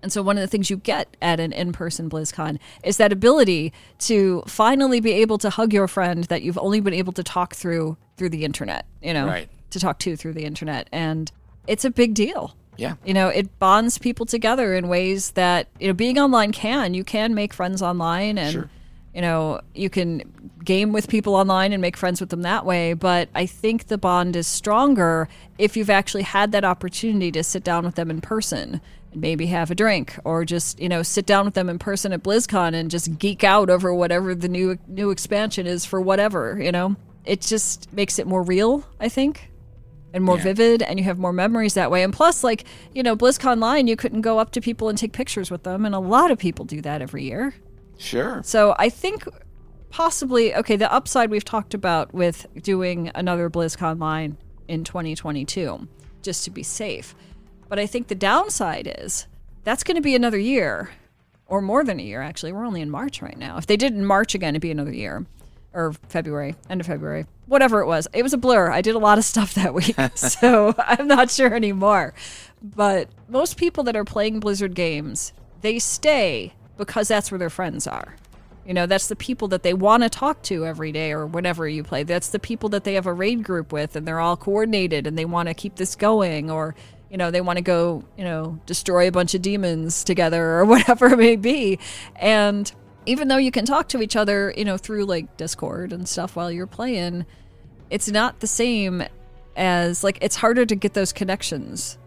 And 0.07 0.13
so 0.13 0.23
one 0.23 0.39
of 0.39 0.41
the 0.41 0.47
things 0.47 0.71
you 0.71 0.77
get 0.77 1.17
at 1.21 1.41
an 1.41 1.53
in-person 1.53 2.09
BlizzCon 2.09 2.61
is 2.85 2.97
that 2.99 3.11
ability 3.11 3.73
to 3.99 4.45
finally 4.47 5.01
be 5.01 5.11
able 5.15 5.37
to 5.39 5.51
hug 5.51 5.73
your 5.73 5.89
friend 5.89 6.23
that 6.27 6.43
you've 6.43 6.59
only 6.59 6.79
been 6.79 6.95
able 6.95 7.13
to 7.15 7.25
talk 7.25 7.57
through 7.57 7.97
through 8.17 8.29
the 8.29 8.45
internet, 8.45 8.87
you 9.03 9.13
know, 9.13 9.27
Right. 9.27 9.49
to 9.71 9.81
talk 9.81 9.99
to 9.99 10.17
through 10.17 10.35
the 10.35 10.45
internet. 10.45 10.89
And 10.93 11.33
it's 11.67 11.85
a 11.85 11.91
big 11.91 12.15
deal. 12.15 12.55
Yeah. 12.77 12.95
You 13.05 13.15
know, 13.15 13.27
it 13.27 13.59
bonds 13.59 13.99
people 13.99 14.27
together 14.27 14.75
in 14.75 14.87
ways 14.87 15.33
that, 15.33 15.67
you 15.81 15.89
know, 15.89 15.93
being 15.93 16.21
online 16.21 16.53
can. 16.53 16.95
You 16.95 17.03
can 17.03 17.35
make 17.35 17.53
friends 17.53 17.83
online 17.83 18.39
and 18.39 18.53
Sure. 18.53 18.71
you 19.13 19.23
know, 19.23 19.61
you 19.75 19.91
can 19.91 20.23
game 20.65 20.93
with 20.93 21.09
people 21.09 21.35
online 21.35 21.73
and 21.73 21.83
make 21.83 21.97
friends 21.97 22.21
with 22.21 22.31
them 22.31 22.43
that 22.43 22.65
way, 22.65 22.93
but 22.93 23.29
I 23.35 23.45
think 23.47 23.89
the 23.89 23.99
bond 23.99 24.37
is 24.37 24.47
stronger 24.47 25.29
if 25.59 25.77
you've 25.77 25.91
actually 25.91 26.23
had 26.23 26.53
that 26.53 26.65
opportunity 26.65 27.33
to 27.33 27.43
sit 27.43 27.65
down 27.65 27.85
with 27.85 27.97
them 27.97 28.09
in 28.09 28.21
person 28.21 28.81
maybe 29.17 29.47
have 29.47 29.71
a 29.71 29.75
drink 29.75 30.17
or 30.25 30.45
just, 30.45 30.79
you 30.79 30.89
know, 30.89 31.03
sit 31.03 31.27
down 31.27 31.45
with 31.47 31.55
them 31.55 31.69
in 31.69 31.79
person 31.79 32.13
at 32.13 32.23
BlizzCon 32.23 32.75
and 32.75 32.91
just 32.91 33.19
geek 33.19 33.43
out 33.43 33.71
over 33.71 33.93
whatever 33.93 34.35
the 34.35 34.49
new 34.49 34.79
new 34.87 35.11
expansion 35.11 35.67
is 35.67 35.85
for 35.85 36.01
whatever, 36.01 36.61
you 36.61 36.71
know. 36.71 36.97
It 37.25 37.41
just 37.41 37.93
makes 37.93 38.19
it 38.19 38.27
more 38.27 38.43
real, 38.43 38.85
I 39.01 39.09
think 39.09 39.51
and 40.15 40.23
more 40.25 40.37
Yeah. 40.37 40.45
vivid 40.45 40.83
and 40.83 40.99
you 40.99 41.05
have 41.05 41.19
more 41.19 41.33
memories 41.33 41.75
that 41.75 41.91
way. 41.91 42.03
And 42.03 42.13
plus, 42.13 42.45
like, 42.45 42.65
you 42.95 43.03
know, 43.03 43.17
BlizzConline, 43.17 43.89
you 43.89 43.97
couldn't 43.97 44.21
go 44.21 44.39
up 44.39 44.53
to 44.53 44.61
people 44.61 44.89
and 44.89 44.97
take 44.97 45.13
pictures 45.13 45.51
with 45.51 45.65
them. 45.65 45.85
And 45.85 45.95
a 45.95 45.99
lot 45.99 46.31
of 46.31 46.39
people 46.39 46.65
do 46.65 46.81
that 46.83 47.03
every 47.03 47.25
year. 47.25 47.55
Sure. 47.99 48.41
So 48.45 48.75
I 48.79 48.89
think 48.89 49.27
possibly, 49.91 50.55
okay, 50.55 50.77
the 50.77 50.91
upside 50.93 51.31
we've 51.31 51.45
talked 51.45 51.75
about 51.75 52.15
with 52.15 52.47
doing 52.63 53.11
another 53.15 53.51
BlizzConline 53.51 54.37
in 54.69 54.85
2022, 54.85 55.87
just 56.23 56.45
to 56.45 56.51
be 56.51 56.63
safe. 56.63 57.15
But 57.69 57.79
I 57.79 57.87
think 57.87 58.09
the 58.09 58.15
downside 58.15 58.93
is 58.99 59.27
that's 59.65 59.83
going 59.83 59.97
to 59.97 60.03
be 60.03 60.15
another 60.15 60.39
year 60.39 60.91
or 61.47 61.61
more 61.61 61.85
than 61.85 62.01
a 62.01 62.03
year, 62.03 62.23
actually. 62.23 62.53
We're 62.53 62.65
only 62.65 62.81
in 62.81 62.91
March 62.91 63.23
right 63.23 63.39
now. 63.39 63.57
If 63.57 63.67
they 63.67 63.77
did 63.77 63.93
in 63.93 64.05
March 64.05 64.35
again, 64.35 64.55
it'd 64.55 64.63
be 64.63 64.71
another 64.71 64.93
year 64.95 65.27
or 65.73 65.93
February, 66.09 66.55
end 66.71 66.81
of 66.81 66.87
February, 66.87 67.27
whatever 67.47 67.81
it 67.81 67.87
was. 67.87 68.09
It 68.13 68.23
was 68.23 68.33
a 68.33 68.39
blur. 68.39 68.71
I 68.71 68.81
did 68.81 68.95
a 68.95 68.99
lot 68.99 69.19
of 69.19 69.25
stuff 69.25 69.55
that 69.55 69.75
week, 69.75 69.95
so 70.15 70.75
I'm 70.79 71.07
not 71.07 71.31
sure 71.31 71.55
anymore. 71.55 72.15
But 72.63 73.09
most 73.29 73.57
people 73.57 73.85
that 73.85 73.95
are 73.95 74.05
playing 74.05 74.41
Blizzard 74.41 74.75
games, 74.75 75.33
they 75.61 75.79
stay 75.79 76.55
because 76.79 77.09
that's 77.09 77.31
where 77.31 77.39
their 77.39 77.51
friends 77.51 77.87
are. 77.87 78.17
You 78.65 78.75
know, 78.75 78.87
that's 78.87 79.07
the 79.07 79.17
people 79.17 79.47
that 79.49 79.63
they 79.63 79.75
want 79.75 80.03
to 80.03 80.09
talk 80.09 80.43
to 80.45 80.67
every 80.67 80.91
day 80.91 81.13
or 81.13 81.25
whenever 81.25 81.69
you 81.69 81.85
play. 81.85 82.03
That's 82.03 82.31
the 82.31 82.41
people 82.41 82.69
that 82.71 82.83
they 82.83 82.95
have 82.95 83.07
a 83.07 83.13
raid 83.13 83.45
group 83.45 83.73
with 83.73 83.95
and 83.95 84.09
they're 84.09 84.19
all 84.19 84.37
coordinated 84.37 85.07
and 85.07 85.17
they 85.17 85.25
want 85.25 85.49
to 85.49 85.55
keep 85.55 85.77
this 85.77 85.95
going 85.95 86.51
or, 86.51 86.75
you 87.11 87.17
know, 87.17 87.31
they 87.31 87.41
want 87.41 87.59
to 87.59 87.63
go, 87.63 88.05
you 88.17 88.25
know, 88.25 88.59
destroy 88.67 89.09
a 89.09 89.13
bunch 89.13 89.35
of 89.35 89.43
demons 89.43 90.05
together 90.05 90.43
or 90.43 90.65
whatever 90.67 91.07
it 91.07 91.19
may 91.19 91.37
be. 91.37 91.79
And 92.17 92.71
even 93.07 93.29
though 93.29 93.37
you 93.37 93.53
can 93.53 93.65
talk 93.65 93.89
to 93.91 94.03
each 94.03 94.17
other, 94.17 94.53
you 94.57 94.65
know, 94.65 94.77
through 94.77 95.05
like 95.05 95.37
Discord 95.37 95.93
and 95.93 96.09
stuff 96.09 96.37
while 96.37 96.51
you're 96.51 96.67
playing, 96.67 97.25
it's 97.91 98.09
not 98.09 98.41
the 98.41 98.47
same 98.47 99.05
as 99.57 100.05
like 100.05 100.19
it's 100.21 100.37
harder 100.37 100.67
to 100.67 100.75
get 100.75 100.95
those 100.95 101.13
connections. 101.13 101.99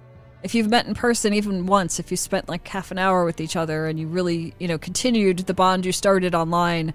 If 0.43 0.55
you've 0.55 0.69
met 0.69 0.85
in 0.85 0.93
person 0.93 1.33
even 1.33 1.65
once, 1.65 1.99
if 1.99 2.11
you 2.11 2.17
spent 2.17 2.47
like 2.47 2.67
half 2.67 2.91
an 2.91 2.97
hour 2.97 3.25
with 3.25 3.41
each 3.41 3.55
other 3.55 3.87
and 3.87 3.99
you 3.99 4.07
really, 4.07 4.53
you 4.59 4.67
know, 4.67 4.77
continued 4.77 5.39
the 5.39 5.53
bond 5.53 5.85
you 5.85 5.91
started 5.91 6.35
online 6.35 6.93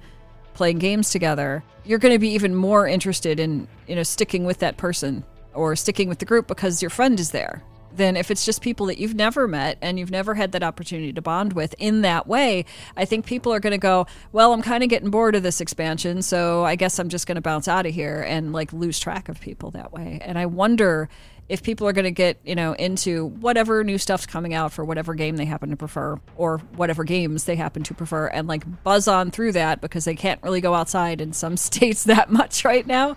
playing 0.54 0.78
games 0.78 1.10
together, 1.10 1.64
you're 1.84 1.98
going 1.98 2.14
to 2.14 2.18
be 2.18 2.30
even 2.30 2.54
more 2.54 2.86
interested 2.86 3.40
in, 3.40 3.68
you 3.86 3.96
know, 3.96 4.02
sticking 4.02 4.44
with 4.44 4.58
that 4.58 4.76
person 4.76 5.24
or 5.52 5.76
sticking 5.76 6.08
with 6.08 6.18
the 6.18 6.24
group 6.24 6.46
because 6.46 6.80
your 6.80 6.90
friend 6.90 7.18
is 7.20 7.32
there 7.32 7.62
than 7.96 8.16
if 8.16 8.30
it's 8.30 8.44
just 8.44 8.60
people 8.60 8.86
that 8.86 8.98
you've 8.98 9.14
never 9.14 9.46
met 9.46 9.78
and 9.80 9.98
you've 9.98 10.10
never 10.10 10.34
had 10.34 10.52
that 10.52 10.62
opportunity 10.62 11.12
to 11.12 11.22
bond 11.22 11.52
with 11.52 11.74
in 11.78 12.02
that 12.02 12.26
way. 12.26 12.64
I 12.96 13.04
think 13.04 13.26
people 13.26 13.52
are 13.52 13.60
going 13.60 13.72
to 13.72 13.78
go, 13.78 14.06
well, 14.32 14.52
I'm 14.52 14.62
kind 14.62 14.82
of 14.82 14.88
getting 14.88 15.10
bored 15.10 15.34
of 15.34 15.42
this 15.42 15.60
expansion, 15.60 16.22
so 16.22 16.64
I 16.64 16.76
guess 16.76 16.98
I'm 16.98 17.08
just 17.08 17.26
going 17.26 17.36
to 17.36 17.42
bounce 17.42 17.68
out 17.68 17.86
of 17.86 17.94
here 17.94 18.22
and 18.22 18.52
like 18.52 18.72
lose 18.72 18.98
track 18.98 19.28
of 19.28 19.40
people 19.40 19.70
that 19.72 19.92
way. 19.92 20.18
And 20.22 20.38
I 20.38 20.46
wonder 20.46 21.08
if 21.48 21.62
people 21.62 21.86
are 21.86 21.92
going 21.92 22.06
to 22.06 22.10
get, 22.10 22.38
you 22.44 22.54
know, 22.54 22.72
into 22.72 23.26
whatever 23.26 23.84
new 23.84 23.98
stuff's 23.98 24.24
coming 24.24 24.54
out 24.54 24.72
for 24.72 24.84
whatever 24.84 25.14
game 25.14 25.36
they 25.36 25.44
happen 25.44 25.70
to 25.70 25.76
prefer 25.76 26.18
or 26.36 26.58
whatever 26.76 27.04
games 27.04 27.44
they 27.44 27.56
happen 27.56 27.82
to 27.82 27.92
prefer 27.92 28.28
and 28.28 28.48
like 28.48 28.82
buzz 28.82 29.06
on 29.06 29.30
through 29.30 29.52
that 29.52 29.80
because 29.80 30.06
they 30.06 30.14
can't 30.14 30.42
really 30.42 30.62
go 30.62 30.72
outside 30.74 31.20
in 31.20 31.32
some 31.32 31.56
states 31.58 32.04
that 32.04 32.30
much 32.30 32.64
right 32.64 32.86
now 32.86 33.14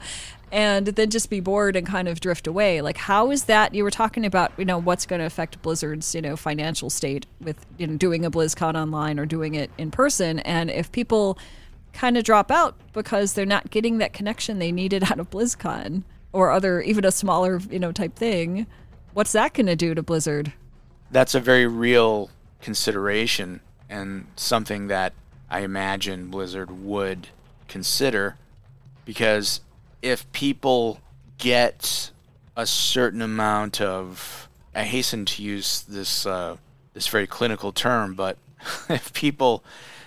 and 0.52 0.88
then 0.88 1.10
just 1.10 1.30
be 1.30 1.40
bored 1.40 1.76
and 1.76 1.86
kind 1.86 2.08
of 2.08 2.20
drift 2.20 2.48
away. 2.48 2.82
Like, 2.82 2.98
how 2.98 3.32
is 3.32 3.46
that? 3.46 3.74
You 3.74 3.84
were 3.84 3.92
talking 3.92 4.26
about, 4.26 4.52
you 4.58 4.66
know, 4.66 4.78
what's 4.78 5.06
going 5.06 5.20
to 5.20 5.26
affect 5.26 5.62
Blizzard's, 5.62 6.16
you 6.16 6.22
know, 6.22 6.38
financial 6.38 6.90
state 6.90 7.26
with, 7.42 7.66
you 7.78 7.88
know, 7.88 7.98
doing 7.98 8.26
a 8.26 8.32
BlizzCon 8.32 8.76
online 8.76 9.20
or 9.20 9.26
doing 9.26 9.56
it 9.56 9.70
in 9.78 9.92
person. 9.92 10.40
And 10.40 10.72
if 10.72 10.92
people 10.92 11.38
kind 11.92 12.18
of 12.18 12.24
drop 12.24 12.52
out 12.52 12.76
because 12.94 13.34
they're 13.34 13.46
not 13.46 13.72
getting 13.72 13.98
that 13.98 14.14
connection 14.14 14.60
they 14.60 14.72
needed 14.72 15.04
out 15.04 15.20
of 15.20 15.30
BlizzCon 15.30 16.04
or 16.32 16.52
other, 16.52 16.82
even 16.82 17.04
a 17.04 17.12
smaller, 17.12 17.60
you 17.70 17.80
know, 17.80 17.92
type 17.92 18.16
thing, 18.16 18.68
what's 19.14 19.34
that 19.34 19.54
going 19.54 19.66
to 19.66 19.76
do 19.76 19.94
to 19.94 20.04
Blizzard? 20.04 20.54
That's 21.12 21.36
a 21.36 21.40
very 21.40 21.68
real 21.68 22.30
consideration 22.62 23.62
and 23.90 24.28
something 24.36 24.88
that 24.88 25.14
I 25.50 25.62
imagine 25.62 26.30
Blizzard 26.30 26.84
would 26.84 27.30
consider 27.68 28.38
because 29.06 29.62
if 30.08 30.32
people 30.32 31.02
get 31.38 32.12
a 32.56 32.66
certain 32.66 33.22
amount 33.22 33.82
of 33.82 34.48
I 34.74 34.84
hasten 34.84 35.26
to 35.26 35.44
use 35.44 35.82
this 35.82 36.26
uh, 36.26 36.58
this 36.94 37.08
very 37.08 37.28
clinical 37.28 37.72
term, 37.72 38.16
but 38.16 38.38
if 38.90 39.12
people 39.14 39.64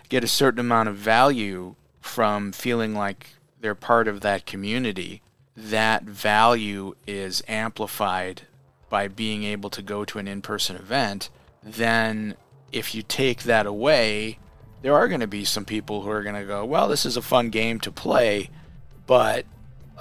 get 0.09 0.25
a 0.25 0.29
certain 0.29 0.61
amount 0.61 0.89
of 0.89 0.97
value 0.97 1.75
from 2.01 2.53
feeling 2.53 2.95
like 2.95 3.29
they're 3.61 3.75
part 3.75 4.09
of 4.09 4.23
that 4.23 4.47
community, 4.47 5.23
that 5.57 6.05
value 6.05 6.95
is 7.07 7.43
amplified 7.47 8.43
by 8.89 9.07
being 9.07 9.45
able 9.45 9.71
to 9.71 9.83
go 9.83 10.05
to 10.05 10.19
an 10.19 10.27
in-person 10.27 10.77
event, 10.77 11.29
then 11.63 12.35
if 12.73 12.95
you 12.95 13.03
take 13.03 13.43
that 13.43 13.67
away, 13.67 14.39
there 14.83 14.95
are 14.95 15.09
going 15.09 15.21
to 15.21 15.27
be 15.27 15.45
some 15.45 15.65
people 15.65 16.03
who 16.03 16.11
are 16.11 16.23
going 16.23 16.35
to 16.35 16.45
go, 16.45 16.65
"Well, 16.65 16.89
this 16.89 17.05
is 17.05 17.17
a 17.17 17.23
fun 17.23 17.51
game 17.51 17.79
to 17.81 17.93
play, 17.93 18.51
but 19.07 19.45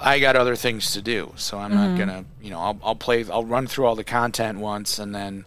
I 0.02 0.18
got 0.18 0.34
other 0.34 0.56
things 0.56 0.92
to 0.92 1.02
do, 1.02 1.34
so 1.36 1.58
I'm 1.58 1.74
not 1.74 1.88
mm-hmm. 1.90 1.98
gonna, 1.98 2.24
you 2.40 2.50
know, 2.50 2.58
I'll, 2.58 2.80
I'll 2.82 2.94
play, 2.96 3.24
I'll 3.30 3.44
run 3.44 3.66
through 3.66 3.84
all 3.84 3.94
the 3.94 4.04
content 4.04 4.58
once, 4.58 4.98
and 4.98 5.14
then 5.14 5.44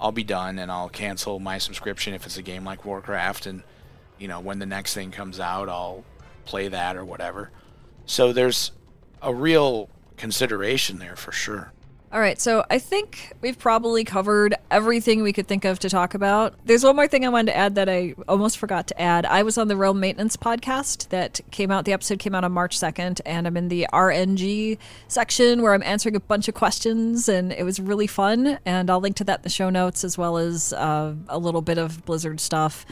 I'll 0.00 0.12
be 0.12 0.24
done, 0.24 0.58
and 0.58 0.72
I'll 0.72 0.88
cancel 0.88 1.38
my 1.38 1.58
subscription 1.58 2.14
if 2.14 2.24
it's 2.24 2.38
a 2.38 2.42
game 2.42 2.64
like 2.64 2.86
Warcraft, 2.86 3.46
and 3.46 3.62
you 4.18 4.28
know, 4.28 4.40
when 4.40 4.58
the 4.58 4.66
next 4.66 4.94
thing 4.94 5.10
comes 5.10 5.38
out, 5.38 5.68
I'll 5.68 6.04
play 6.44 6.68
that 6.68 6.96
or 6.96 7.04
whatever. 7.04 7.50
So 8.06 8.32
there's 8.32 8.72
a 9.20 9.34
real 9.34 9.90
consideration 10.16 10.98
there 10.98 11.16
for 11.16 11.32
sure. 11.32 11.72
All 12.12 12.20
right, 12.20 12.38
so 12.38 12.62
I 12.68 12.78
think 12.78 13.32
we've 13.40 13.58
probably 13.58 14.04
covered 14.04 14.54
everything 14.70 15.22
we 15.22 15.32
could 15.32 15.48
think 15.48 15.64
of 15.64 15.78
to 15.78 15.88
talk 15.88 16.12
about. 16.12 16.54
There's 16.62 16.84
one 16.84 16.94
more 16.94 17.08
thing 17.08 17.24
I 17.24 17.30
wanted 17.30 17.52
to 17.52 17.56
add 17.56 17.74
that 17.76 17.88
I 17.88 18.14
almost 18.28 18.58
forgot 18.58 18.86
to 18.88 19.00
add. 19.00 19.24
I 19.24 19.42
was 19.42 19.56
on 19.56 19.68
the 19.68 19.76
Realm 19.76 19.98
Maintenance 19.98 20.36
podcast 20.36 21.08
that 21.08 21.40
came 21.50 21.70
out, 21.70 21.86
the 21.86 21.94
episode 21.94 22.18
came 22.18 22.34
out 22.34 22.44
on 22.44 22.52
March 22.52 22.78
2nd, 22.78 23.22
and 23.24 23.46
I'm 23.46 23.56
in 23.56 23.68
the 23.68 23.86
RNG 23.94 24.76
section 25.08 25.62
where 25.62 25.72
I'm 25.72 25.82
answering 25.84 26.14
a 26.14 26.20
bunch 26.20 26.48
of 26.48 26.54
questions, 26.54 27.30
and 27.30 27.50
it 27.50 27.64
was 27.64 27.80
really 27.80 28.06
fun. 28.06 28.58
And 28.66 28.90
I'll 28.90 29.00
link 29.00 29.16
to 29.16 29.24
that 29.24 29.38
in 29.38 29.42
the 29.44 29.48
show 29.48 29.70
notes 29.70 30.04
as 30.04 30.18
well 30.18 30.36
as 30.36 30.74
uh, 30.74 31.14
a 31.30 31.38
little 31.38 31.62
bit 31.62 31.78
of 31.78 32.04
Blizzard 32.04 32.40
stuff. 32.40 32.84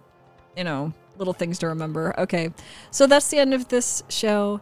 you 0.57 0.63
know, 0.63 0.93
little 1.19 1.35
things 1.35 1.59
to 1.59 1.67
remember. 1.67 2.19
Okay. 2.19 2.49
So 2.89 3.05
that's 3.05 3.29
the 3.29 3.37
end 3.37 3.53
of 3.53 3.67
this 3.67 4.01
show. 4.09 4.61